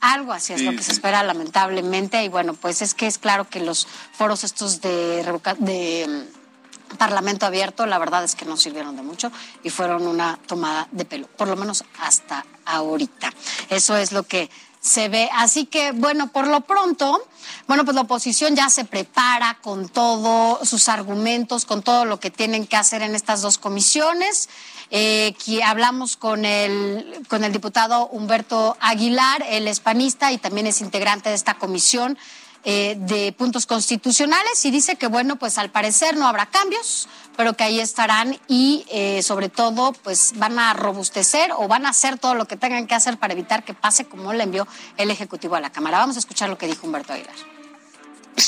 [0.00, 3.48] Algo así es lo que se espera lamentablemente y bueno, pues es que es claro
[3.48, 5.24] que los foros estos de,
[5.58, 9.30] de mm, Parlamento abierto, la verdad es que no sirvieron de mucho
[9.62, 13.32] y fueron una tomada de pelo, por lo menos hasta ahorita.
[13.68, 14.48] Eso es lo que
[14.80, 15.28] se ve.
[15.34, 17.22] Así que, bueno, por lo pronto,
[17.66, 22.30] bueno, pues la oposición ya se prepara con todos sus argumentos, con todo lo que
[22.30, 24.48] tienen que hacer en estas dos comisiones.
[24.90, 31.28] Eh, hablamos con el, con el diputado Humberto Aguilar, el hispanista y también es integrante
[31.28, 32.16] de esta comisión
[32.64, 37.54] eh, de puntos constitucionales y dice que, bueno, pues al parecer no habrá cambios, pero
[37.54, 42.18] que ahí estarán y eh, sobre todo, pues van a robustecer o van a hacer
[42.18, 45.54] todo lo que tengan que hacer para evitar que pase como le envió el Ejecutivo
[45.54, 45.98] a la Cámara.
[45.98, 47.36] Vamos a escuchar lo que dijo Humberto Aguilar.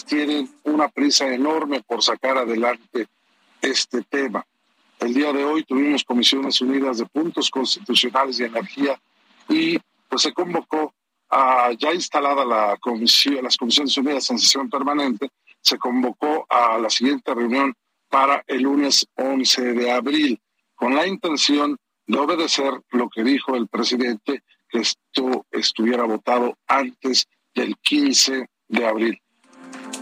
[0.07, 3.07] Tienen una prisa enorme por sacar adelante
[3.62, 4.44] este tema
[5.01, 9.01] el día de hoy tuvimos comisiones unidas de puntos constitucionales y energía
[9.49, 10.95] y pues se convocó
[11.31, 16.91] a, ya instalada la comisión, las comisiones unidas en sesión permanente, se convocó a la
[16.91, 17.75] siguiente reunión
[18.09, 20.41] para el lunes 11 de abril,
[20.75, 27.27] con la intención de obedecer lo que dijo el presidente, que esto estuviera votado antes
[27.55, 29.23] del 15 de abril.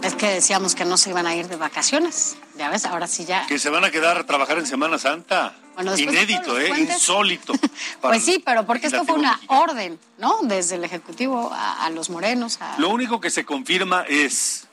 [0.03, 2.37] Es que decíamos que no se iban a ir de vacaciones.
[2.59, 3.47] Ya ves, ahora sí ya.
[3.47, 5.55] Que se van a quedar a trabajar en Semana Santa.
[5.97, 6.77] Inédito, ¿eh?
[6.77, 7.53] Insólito.
[8.01, 10.39] pues sí, pero porque esto fue una orden, ¿no?
[10.41, 12.59] Desde el Ejecutivo a, los morenos.
[12.77, 14.67] Lo único que se confirma es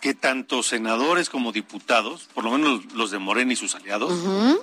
[0.00, 4.14] que tanto senadores como diputados, por lo menos los de Morena y sus aliados,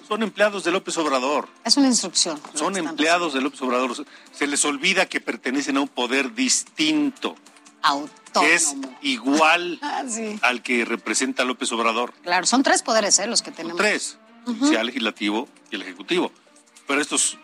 [0.07, 1.49] son empleados de López Obrador.
[1.65, 2.39] Es una instrucción.
[2.53, 3.93] Son empleados de López Obrador.
[4.31, 7.35] Se les olvida que pertenecen a un poder distinto.
[7.83, 10.03] Autónomo es igual ah,
[10.41, 12.13] al que representa López Obrador.
[12.23, 13.27] Claro, son tres poderes ¿eh?
[13.27, 13.77] los que tenemos.
[13.77, 16.31] tres, el legislativo y el ejecutivo.
[16.87, 17.37] Pero a estos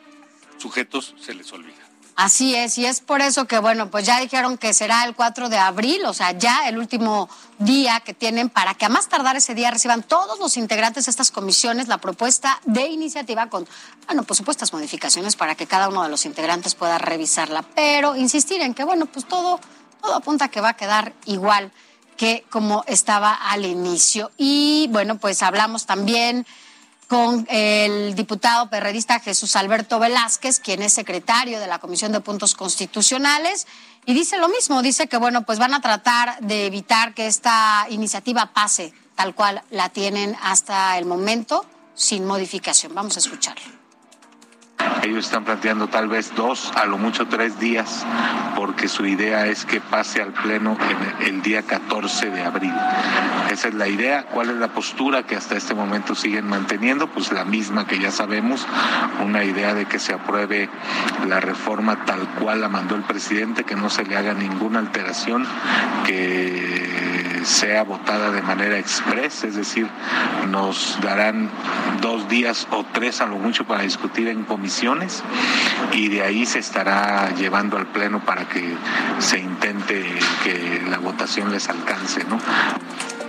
[0.57, 1.89] sujetos se les olvida.
[2.15, 5.47] Así es, y es por eso que, bueno, pues ya dijeron que será el 4
[5.47, 9.37] de abril, o sea, ya el último día que tienen para que a más tardar
[9.37, 13.65] ese día reciban todos los integrantes de estas comisiones la propuesta de iniciativa con,
[14.05, 17.61] bueno, pues supuestas modificaciones para que cada uno de los integrantes pueda revisarla.
[17.73, 19.61] Pero insistir en que, bueno, pues todo
[20.01, 21.71] todo apunta a que va a quedar igual
[22.17, 24.31] que como estaba al inicio.
[24.37, 26.45] Y bueno, pues hablamos también
[27.07, 32.53] con el diputado perredista Jesús Alberto Velázquez, quien es secretario de la Comisión de Puntos
[32.53, 33.65] Constitucionales,
[34.05, 37.87] y dice lo mismo, dice que bueno, pues van a tratar de evitar que esta
[37.89, 42.93] iniciativa pase tal cual la tienen hasta el momento, sin modificación.
[42.93, 43.78] Vamos a escucharlo.
[45.09, 48.05] Ellos están planteando tal vez dos, a lo mucho tres días,
[48.55, 50.77] porque su idea es que pase al Pleno
[51.19, 52.75] en el día 14 de abril.
[53.49, 54.27] Esa es la idea.
[54.27, 57.07] ¿Cuál es la postura que hasta este momento siguen manteniendo?
[57.07, 58.67] Pues la misma que ya sabemos,
[59.25, 60.69] una idea de que se apruebe
[61.27, 65.43] la reforma tal cual la mandó el presidente, que no se le haga ninguna alteración,
[66.05, 69.87] que sea votada de manera express, es decir,
[70.49, 71.49] nos darán
[72.01, 74.99] dos días o tres a lo mucho para discutir en comisión
[75.93, 78.75] y de ahí se estará llevando al Pleno para que
[79.19, 80.05] se intente
[80.43, 82.39] que la votación les alcance, ¿no?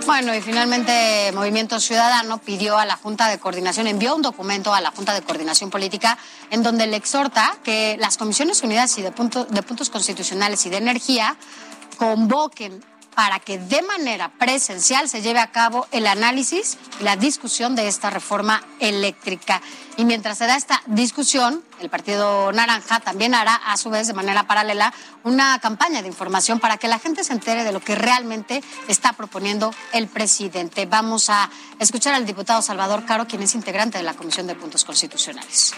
[0.05, 4.81] Bueno, y finalmente Movimiento Ciudadano pidió a la Junta de Coordinación, envió un documento a
[4.81, 6.17] la Junta de Coordinación Política
[6.49, 10.77] en donde le exhorta que las Comisiones Unidas y de, de Puntos Constitucionales y de
[10.77, 11.35] Energía
[11.97, 12.83] convoquen
[13.15, 17.87] para que de manera presencial se lleve a cabo el análisis y la discusión de
[17.87, 19.61] esta reforma eléctrica.
[19.97, 24.13] Y mientras se da esta discusión, el Partido Naranja también hará a su vez de
[24.13, 24.93] manera paralela
[25.23, 29.13] una campaña de información para que la gente se entere de lo que realmente está
[29.13, 30.85] proponiendo el presidente.
[30.85, 31.49] Vamos a
[31.79, 35.73] escuchar al diputado Salvador Caro, quien es integrante de la Comisión de Puntos Constitucionales.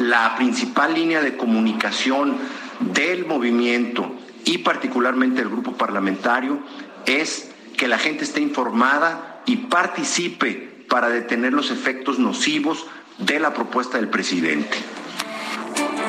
[0.00, 2.38] La principal línea de comunicación
[2.80, 4.14] del movimiento
[4.48, 6.58] y particularmente el grupo parlamentario
[7.04, 12.86] es que la gente esté informada y participe para detener los efectos nocivos
[13.18, 14.78] de la propuesta del presidente.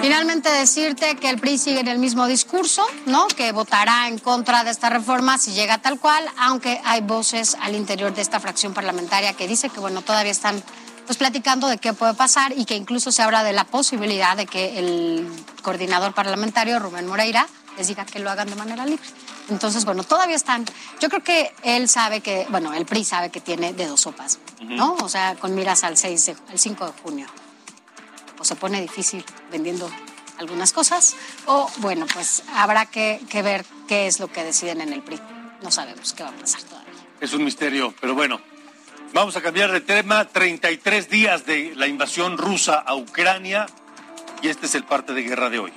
[0.01, 3.27] Finalmente decirte que el PRI sigue en el mismo discurso, ¿no?
[3.27, 7.75] Que votará en contra de esta reforma si llega tal cual, aunque hay voces al
[7.75, 10.63] interior de esta fracción parlamentaria que dice que bueno, todavía están
[11.05, 14.45] pues platicando de qué puede pasar y que incluso se habla de la posibilidad de
[14.45, 15.27] que el
[15.61, 17.45] coordinador parlamentario Rubén Moreira
[17.79, 19.07] les diga que lo hagan de manera libre.
[19.47, 20.65] Entonces, bueno, todavía están.
[20.99, 24.37] Yo creo que él sabe que, bueno, el PRI sabe que tiene de dos sopas,
[24.61, 24.95] ¿no?
[24.95, 27.27] O sea, con miras al 6 al 5 de junio.
[28.37, 29.89] O se pone difícil vendiendo
[30.39, 31.15] algunas cosas,
[31.45, 35.19] o bueno, pues habrá que, que ver qué es lo que deciden en el PRI.
[35.63, 36.93] No sabemos qué va a pasar todavía.
[37.21, 38.41] Es un misterio, pero bueno,
[39.11, 40.25] Vamos a cambiar de tema.
[40.25, 43.65] 33 días de la invasión rusa a Ucrania
[44.43, 45.73] y este es el parte de guerra de hoy.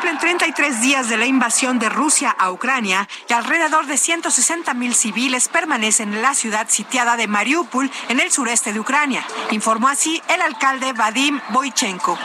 [0.00, 4.94] Cumplen 33 días de la invasión de Rusia a Ucrania y alrededor de 160 mil
[4.94, 10.22] civiles permanecen en la ciudad sitiada de Mariupol, en el sureste de Ucrania, informó así
[10.28, 12.18] el alcalde Vadim Boychenko.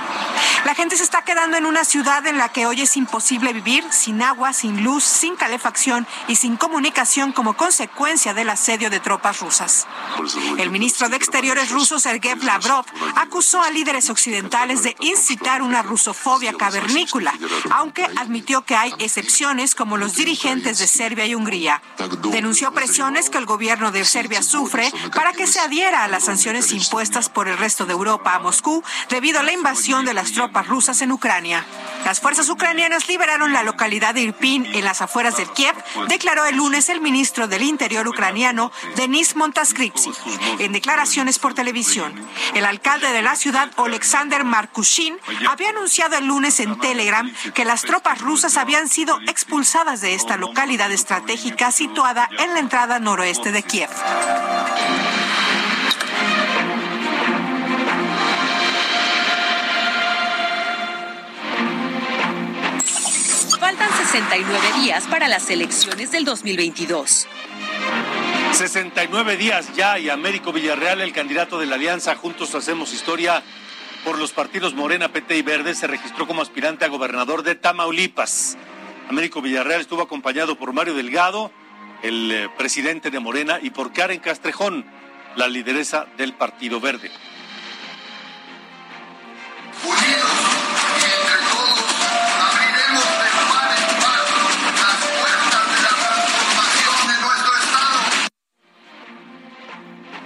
[0.64, 3.84] La gente se está quedando en una ciudad en la que hoy es imposible vivir
[3.92, 9.42] sin agua, sin luz, sin calefacción y sin comunicación como consecuencia del asedio de tropas
[9.42, 9.86] rusas.
[10.58, 16.54] El ministro de Exteriores ruso Sergei Lavrov acusó a líderes occidentales de incitar una rusofobia
[16.54, 17.34] cavernícola
[17.72, 21.82] aunque admitió que hay excepciones como los dirigentes de Serbia y Hungría.
[22.32, 26.72] Denunció presiones que el gobierno de Serbia sufre para que se adhiera a las sanciones
[26.72, 30.68] impuestas por el resto de Europa a Moscú debido a la invasión de las tropas
[30.68, 31.66] rusas en Ucrania.
[32.06, 35.76] Las fuerzas ucranianas liberaron la localidad de Irpin en las afueras del Kiev,
[36.08, 40.12] declaró el lunes el ministro del Interior ucraniano, Denis Montaskripsi,
[40.60, 42.14] en declaraciones por televisión.
[42.54, 45.18] El alcalde de la ciudad, Alexander Markushin,
[45.50, 50.36] había anunciado el lunes en Telegram que las tropas rusas habían sido expulsadas de esta
[50.36, 53.90] localidad estratégica situada en la entrada noroeste de Kiev.
[63.58, 67.28] Faltan 69 días para las elecciones del 2022.
[68.52, 73.44] 69 días ya y Américo Villarreal, el candidato de la Alianza Juntos Hacemos Historia
[74.06, 78.56] por los partidos Morena, PT y Verde, se registró como aspirante a gobernador de Tamaulipas.
[79.10, 81.52] Américo Villarreal estuvo acompañado por Mario Delgado,
[82.04, 84.86] el eh, presidente de Morena, y por Karen Castrejón,
[85.36, 87.10] la lideresa del Partido Verde.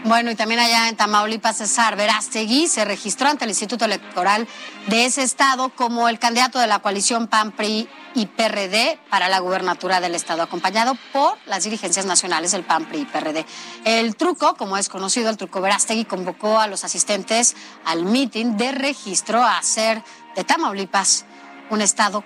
[0.10, 4.48] Bueno, y también allá en Tamaulipas, César Verástegui se registró ante el Instituto Electoral
[4.88, 9.38] de ese estado como el candidato de la coalición PAN, PRI y PRD para la
[9.38, 13.46] gubernatura del estado, acompañado por las dirigencias nacionales del PAN, PRI y PRD.
[13.86, 17.56] El truco, como es conocido, el truco Verástegui convocó a los asistentes
[17.86, 20.02] al mitin de registro a hacer
[20.36, 21.26] de Tamaulipas
[21.70, 22.24] un estado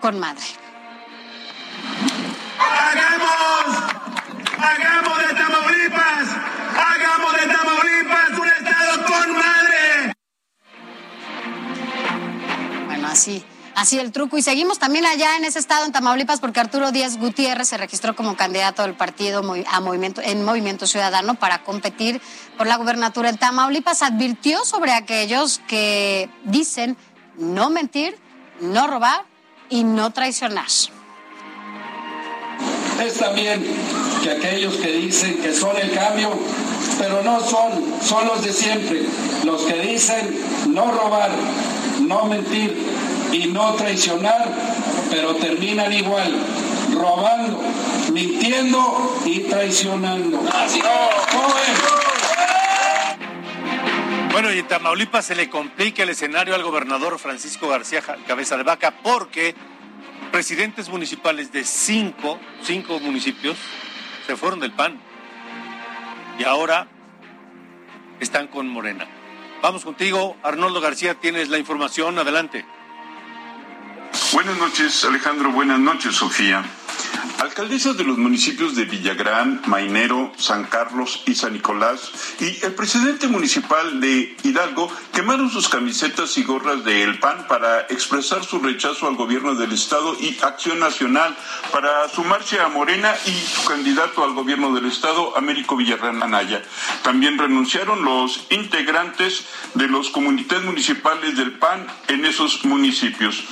[0.00, 0.46] con madre.
[2.58, 3.92] ¡Hagamos!
[4.56, 6.59] ¡Hagamos de Tamaulipas!
[6.80, 10.12] ¡Hagamos de Tamaulipas un estado con madre!
[12.86, 13.44] Bueno, así.
[13.74, 14.36] Así el truco.
[14.36, 18.14] Y seguimos también allá en ese estado, en Tamaulipas, porque Arturo Díaz Gutiérrez se registró
[18.16, 22.20] como candidato del partido a movimiento, en Movimiento Ciudadano para competir
[22.58, 24.02] por la gubernatura en Tamaulipas.
[24.02, 26.96] Advirtió sobre aquellos que dicen
[27.36, 28.18] no mentir,
[28.60, 29.24] no robar
[29.70, 30.66] y no traicionar
[33.00, 33.64] es también
[34.22, 36.30] que aquellos que dicen que son el cambio,
[36.98, 37.70] pero no son,
[38.02, 39.02] son los de siempre,
[39.44, 41.30] los que dicen no robar,
[42.00, 42.76] no mentir
[43.32, 44.52] y no traicionar,
[45.10, 46.32] pero terminan igual,
[46.94, 47.60] robando,
[48.12, 50.42] mintiendo y traicionando.
[54.32, 58.62] Bueno, y en Tamaulipas se le complica el escenario al gobernador Francisco García Cabeza de
[58.62, 59.54] Vaca porque
[60.30, 63.56] presidentes municipales de cinco, cinco municipios
[64.30, 64.96] se fueron del PAN
[66.38, 66.86] y ahora
[68.20, 69.08] están con Morena.
[69.60, 72.64] Vamos contigo, Arnoldo García, tienes la información, adelante.
[74.32, 75.50] Buenas noches, Alejandro.
[75.50, 76.64] Buenas noches, Sofía.
[77.38, 83.28] Alcaldesas de los municipios de Villagrán, Mainero, San Carlos y San Nicolás y el presidente
[83.28, 89.08] municipal de Hidalgo quemaron sus camisetas y gorras de El PAN para expresar su rechazo
[89.08, 91.36] al gobierno del Estado y Acción Nacional
[91.72, 96.62] para sumarse a Morena y su candidato al gobierno del Estado, Américo Villarreal Anaya.
[97.02, 99.44] También renunciaron los integrantes
[99.74, 103.44] de los comunidades municipales del PAN en esos municipios.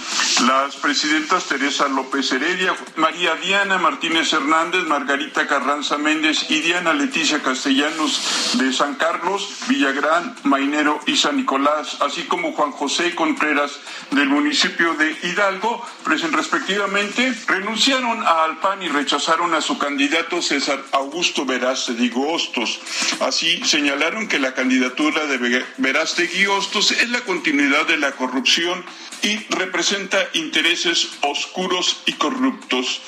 [0.47, 7.43] Las presidentas Teresa López Heredia, María Diana Martínez Hernández, Margarita Carranza Méndez y Diana Leticia
[7.43, 13.73] Castellanos de San Carlos, Villagrán, Mainero y San Nicolás, así como Juan José Contreras
[14.13, 21.45] del municipio de Hidalgo, respectivamente, renunciaron al PAN y rechazaron a su candidato César Augusto
[21.45, 22.79] Verástegui Hostos.
[23.19, 28.85] Así señalaron que la candidatura de Verástegui Hostos es la continuidad de la corrupción
[29.23, 33.01] y representa intereses oscuros y corruptos.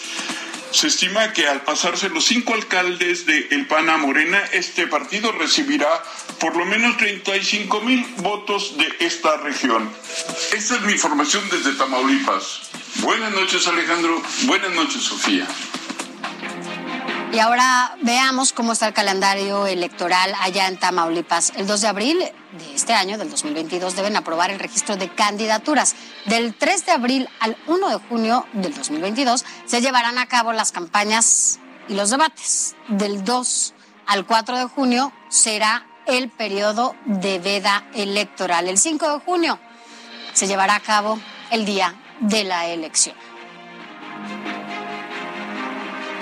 [0.73, 6.03] Se estima que al pasarse los cinco alcaldes de El Pana Morena, este partido recibirá
[6.39, 9.91] por lo menos 35 mil votos de esta región.
[10.53, 12.71] Esta es mi información desde Tamaulipas.
[12.97, 15.47] Buenas noches Alejandro, buenas noches Sofía.
[17.33, 21.53] Y ahora veamos cómo está el calendario electoral allá en Tamaulipas.
[21.55, 25.95] El 2 de abril de este año, del 2022, deben aprobar el registro de candidaturas.
[26.27, 30.73] Del 3 de abril al 1 de junio del 2022 se llevarán a cabo las
[30.73, 32.75] campañas y los debates.
[32.89, 33.75] Del 2
[34.07, 38.69] al 4 de junio será el periodo de veda electoral.
[38.69, 39.61] El 5 de junio
[40.33, 41.21] se llevará a cabo
[41.53, 43.15] el día de la elección.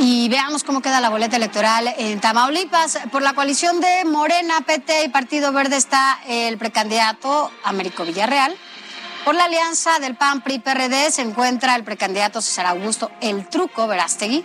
[0.01, 3.01] Y veamos cómo queda la boleta electoral en Tamaulipas.
[3.11, 8.57] Por la coalición de Morena, PT y Partido Verde está el precandidato Américo Villarreal.
[9.25, 13.89] Por la alianza del PAN PRI PRD se encuentra el precandidato César Augusto El Truco
[13.89, 14.45] Verástegui.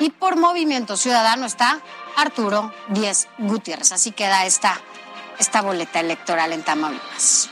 [0.00, 1.80] Y por Movimiento Ciudadano está
[2.16, 3.92] Arturo Díez Gutiérrez.
[3.92, 4.80] Así queda esta,
[5.38, 7.50] esta boleta electoral en Tamaulipas.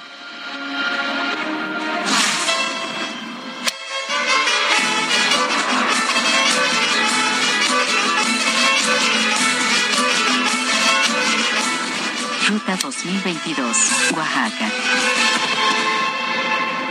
[12.49, 14.71] Ruta 2022, Oaxaca.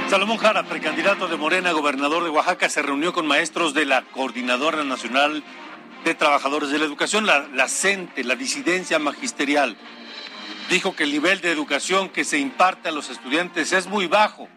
[0.10, 4.84] Salomón Jara, precandidato de Morena, gobernador de Oaxaca, se reunió con maestros de la Coordinadora
[4.84, 5.46] Nacional
[6.04, 9.78] de Trabajadores de la Educación, la, la CENTE, la disidencia magisterial.
[10.70, 14.50] Dijo que el nivel de educación que se imparte a los estudiantes es muy bajo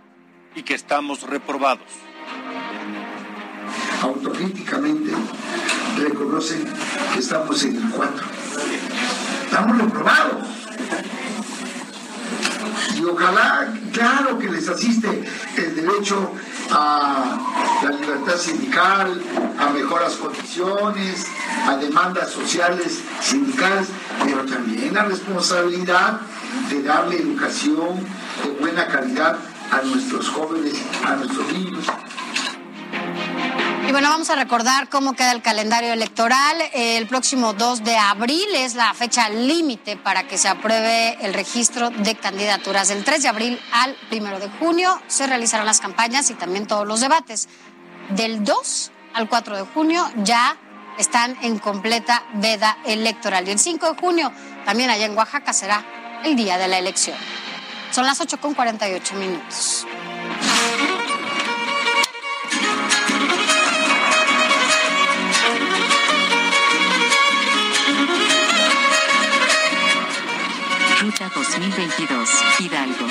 [0.57, 1.92] y que estamos reprobados.
[4.03, 5.12] Autocríticamente
[5.96, 6.64] reconocen
[7.14, 8.26] que estamos en el 4.
[9.44, 10.68] Estamos reprobados
[12.99, 15.24] y ojalá, claro que les asiste
[15.57, 16.32] el derecho
[16.70, 17.39] a
[17.82, 19.22] la libertad sindical,
[19.59, 21.26] a mejoras condiciones,
[21.66, 23.89] a demandas sociales sindicales,
[24.24, 26.20] pero también la responsabilidad
[26.70, 28.05] de darle educación
[28.43, 29.36] de buena calidad
[29.70, 30.74] a nuestros jóvenes,
[31.05, 31.84] a nuestros niños.
[33.89, 36.59] Y bueno, vamos a recordar cómo queda el calendario electoral.
[36.74, 41.89] El próximo 2 de abril es la fecha límite para que se apruebe el registro
[41.89, 42.89] de candidaturas.
[42.89, 46.86] Del 3 de abril al 1 de junio se realizarán las campañas y también todos
[46.86, 47.49] los debates.
[48.11, 50.59] Del 2 al 4 de junio ya
[50.99, 53.49] están en completa veda electoral.
[53.49, 54.30] Y el 5 de junio,
[54.66, 55.82] también allá en Oaxaca, será
[56.24, 57.16] el día de la elección.
[57.91, 59.86] Son las 8 con 48 minutos.
[71.19, 73.07] Ruta 2022, Hidalgo.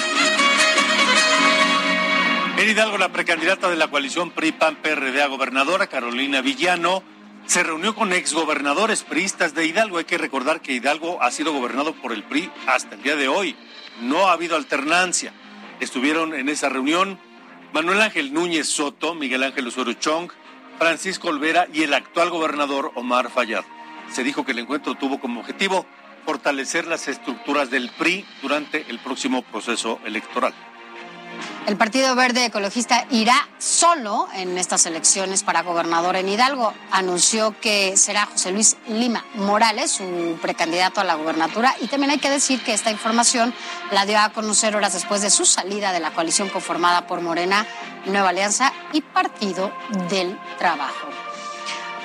[2.58, 7.04] En Hidalgo, la precandidata de la coalición PRI-PAN-PRD a gobernadora, Carolina Villano,
[7.48, 9.98] se reunió con exgobernadores priistas de Hidalgo.
[9.98, 13.28] Hay que recordar que Hidalgo ha sido gobernado por el PRI hasta el día de
[13.28, 13.58] hoy.
[14.00, 15.34] No ha habido alternancia.
[15.82, 17.20] Estuvieron en esa reunión
[17.74, 20.32] Manuel Ángel Núñez Soto, Miguel Ángel Osorio Chong,
[20.78, 23.66] Francisco Olvera y el actual gobernador Omar Fayad.
[24.10, 25.86] Se dijo que el encuentro tuvo como objetivo
[26.28, 30.54] fortalecer las estructuras del PRI durante el próximo proceso electoral.
[31.68, 36.74] El Partido Verde Ecologista irá solo en estas elecciones para gobernador en Hidalgo.
[36.92, 41.74] Anunció que será José Luis Lima Morales, su precandidato a la gobernatura.
[41.80, 43.54] Y también hay que decir que esta información
[43.92, 47.66] la dio a conocer horas después de su salida de la coalición conformada por Morena,
[48.06, 49.72] Nueva Alianza y Partido
[50.10, 51.08] del Trabajo.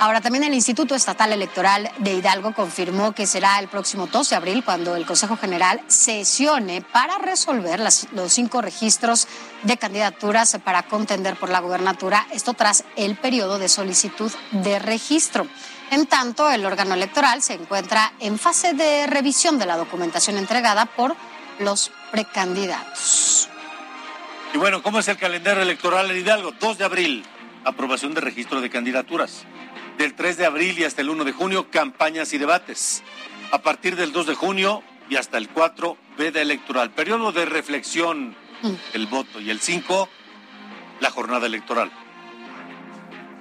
[0.03, 4.37] Ahora también el Instituto Estatal Electoral de Hidalgo confirmó que será el próximo 12 de
[4.37, 9.29] abril cuando el Consejo General sesione para resolver los cinco registros
[9.63, 15.47] de candidaturas para contender por la gobernatura, esto tras el periodo de solicitud de registro.
[15.93, 20.87] En tanto, el órgano electoral se encuentra en fase de revisión de la documentación entregada
[20.87, 21.15] por
[21.61, 23.49] los precandidatos.
[24.53, 26.51] Y bueno, ¿cómo es el calendario electoral en Hidalgo?
[26.59, 27.25] 2 de abril,
[27.65, 29.47] aprobación de registro de candidaturas.
[30.03, 33.05] Del 3 de abril y hasta el 1 de junio, campañas y debates.
[33.53, 36.91] A partir del 2 de junio y hasta el 4, veda electoral.
[36.91, 38.35] Periodo de reflexión,
[38.95, 39.41] el voto.
[39.41, 40.09] Y el 5,
[40.99, 41.93] la jornada electoral.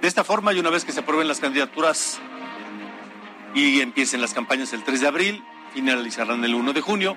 [0.00, 2.20] De esta forma, y una vez que se aprueben las candidaturas
[3.56, 5.42] y empiecen las campañas el 3 de abril,
[5.74, 7.16] finalizarán el 1 de junio.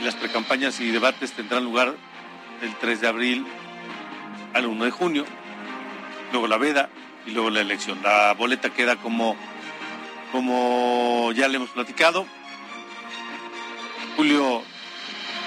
[0.00, 1.94] Y las precampañas y debates tendrán lugar
[2.62, 3.46] del 3 de abril
[4.54, 5.26] al 1 de junio.
[6.32, 6.88] Luego la veda
[7.26, 8.00] y luego la elección.
[8.02, 9.36] La boleta queda como,
[10.32, 12.26] como ya le hemos platicado.
[14.16, 14.62] Julio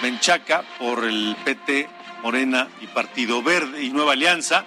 [0.02, 1.90] Menchaca por el PT,
[2.22, 4.66] Morena y Partido Verde y Nueva Alianza.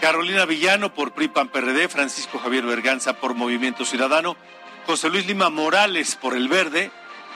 [0.00, 4.36] Carolina Villano por PRI PAN PRD, Francisco Javier Berganza por Movimiento Ciudadano,
[4.84, 6.90] José Luis Lima Morales por el Verde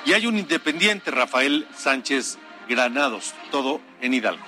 [0.04, 2.38] y hay un independiente, Rafael Sánchez
[2.68, 4.42] Granados, todo en Hidalgo.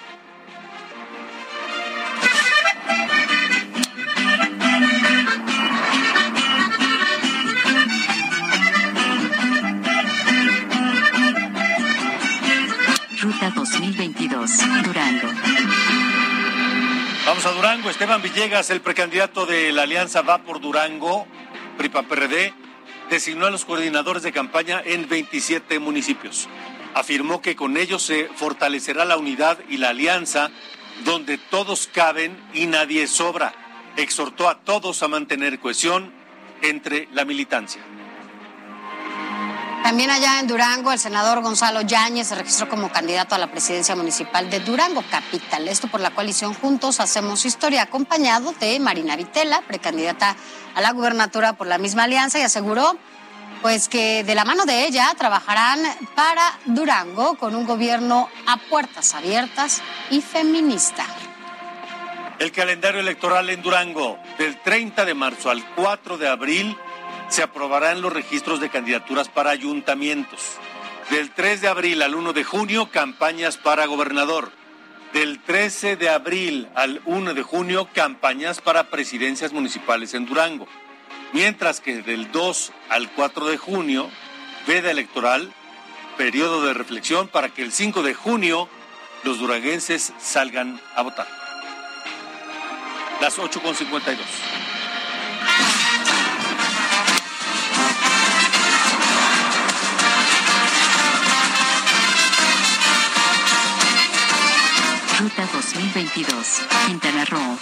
[13.48, 15.28] Ruta 2022, Durango.
[17.24, 17.88] Vamos a Durango.
[17.88, 21.26] Esteban Villegas, el precandidato de la Alianza Va por Durango,
[21.78, 22.52] PRIPA PRD,
[23.08, 26.48] designó a los coordinadores de campaña en 27 municipios.
[26.94, 30.50] Afirmó que con ellos se fortalecerá la unidad y la alianza
[31.04, 33.54] donde todos caben y nadie sobra.
[33.96, 36.12] Exhortó a todos a mantener cohesión
[36.60, 37.82] entre la militancia.
[39.88, 43.96] También allá en Durango, el senador Gonzalo Yáñez se registró como candidato a la presidencia
[43.96, 45.66] municipal de Durango, capital.
[45.66, 50.36] Esto por la coalición Juntos Hacemos Historia, acompañado de Marina Vitela, precandidata
[50.74, 52.98] a la gubernatura por la misma alianza, y aseguró
[53.62, 55.80] pues que de la mano de ella trabajarán
[56.14, 59.80] para Durango con un gobierno a puertas abiertas
[60.10, 61.06] y feminista.
[62.38, 66.76] El calendario electoral en Durango, del 30 de marzo al 4 de abril,
[67.28, 70.40] se aprobarán los registros de candidaturas para ayuntamientos.
[71.10, 74.52] Del 3 de abril al 1 de junio, campañas para gobernador.
[75.12, 80.66] Del 13 de abril al 1 de junio, campañas para presidencias municipales en Durango.
[81.32, 84.10] Mientras que del 2 al 4 de junio,
[84.66, 85.52] veda electoral,
[86.16, 88.68] periodo de reflexión para que el 5 de junio
[89.24, 91.26] los duranguenses salgan a votar.
[93.20, 94.67] Las 8.52.
[105.18, 107.58] Ruta 2022, Quintana Roo.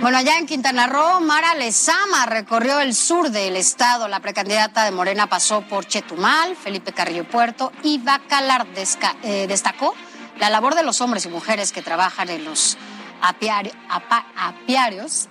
[0.00, 4.08] Bueno, allá en Quintana Roo, Mara Lezama recorrió el sur del estado.
[4.08, 9.94] La precandidata de Morena pasó por Chetumal, Felipe Carrillo Puerto y Bacalar Desca- eh, destacó
[10.38, 12.76] la labor de los hombres y mujeres que trabajan en los
[13.22, 15.28] apiari- apa- apiarios.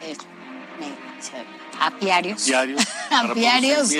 [0.00, 0.16] eh,
[0.80, 1.44] me- se-
[1.80, 2.42] apiarios.
[3.10, 3.90] Apiarios.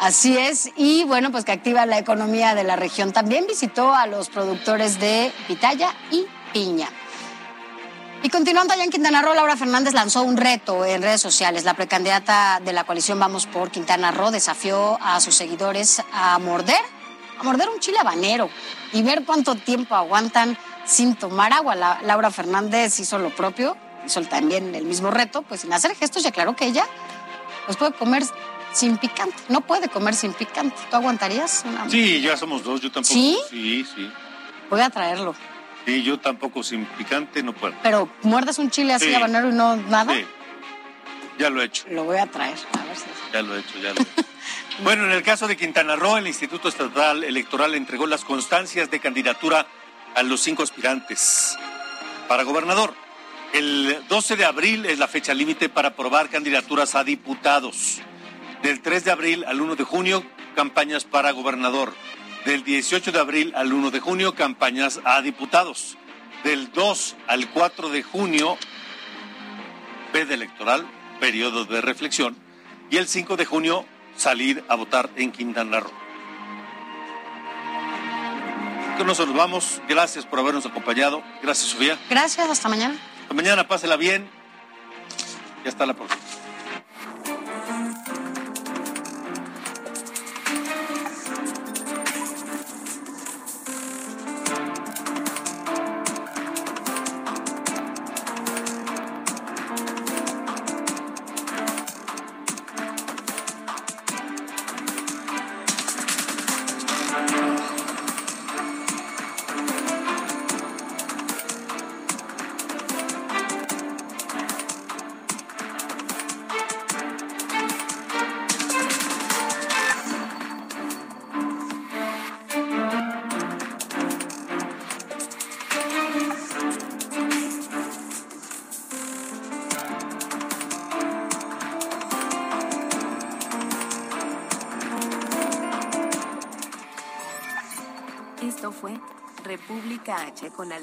[0.00, 3.12] Así es, y bueno, pues que activa la economía de la región.
[3.12, 6.88] También visitó a los productores de pitaya y piña.
[8.22, 11.64] Y continuando allá en Quintana Roo, Laura Fernández lanzó un reto en redes sociales.
[11.64, 16.80] La precandidata de la coalición Vamos por Quintana Roo desafió a sus seguidores a morder,
[17.38, 18.50] a morder un chile habanero
[18.92, 21.74] y ver cuánto tiempo aguantan sin tomar agua.
[21.76, 23.76] La- Laura Fernández hizo lo propio,
[24.06, 26.86] hizo también el mismo reto, pues sin hacer gestos y aclaró que ella
[27.66, 28.24] pues puede comer
[28.72, 30.76] sin picante, no puede comer sin picante.
[30.90, 31.64] ¿Tú aguantarías?
[31.66, 33.14] Una- Sí, ya somos dos, yo tampoco.
[33.14, 33.38] ¿Sí?
[33.50, 34.10] Sí, sí.
[34.70, 35.34] Voy a traerlo.
[35.86, 37.74] Sí, yo tampoco sin picante no puedo.
[37.82, 39.14] Pero muerdes un chile así Sí.
[39.14, 40.24] habanero y no nada, Sí,
[41.38, 42.58] ya lo he hecho, lo voy a traer.
[42.78, 43.04] A ver si...
[43.32, 44.12] ya lo he hecho, ya lo he hecho.
[44.84, 49.00] Bueno, en el caso de Quintana Roo, el Instituto Estatal Electoral entregó las constancias de
[49.00, 49.66] candidatura
[50.14, 51.56] a los cinco aspirantes
[52.28, 52.94] para gobernador.
[53.52, 58.00] El 12 de abril es la fecha límite para aprobar candidaturas a diputados.
[58.62, 60.24] Del 3 de abril al 1 de junio,
[60.56, 61.92] campañas para gobernador.
[62.44, 65.96] Del 18 de abril al 1 de junio, campañas a diputados.
[66.44, 68.56] Del 2 al 4 de junio,
[70.12, 70.86] veda electoral,
[71.20, 72.36] periodo de reflexión.
[72.90, 73.84] Y el 5 de junio,
[74.16, 75.92] salir a votar en Quintana Roo.
[78.98, 79.80] Con nosotros vamos.
[79.88, 81.22] Gracias por habernos acompañado.
[81.40, 81.96] Gracias, Sofía.
[82.10, 82.96] Gracias, hasta mañana.
[83.22, 84.28] Hasta mañana, pásela bien.
[85.64, 86.20] Y hasta la próxima.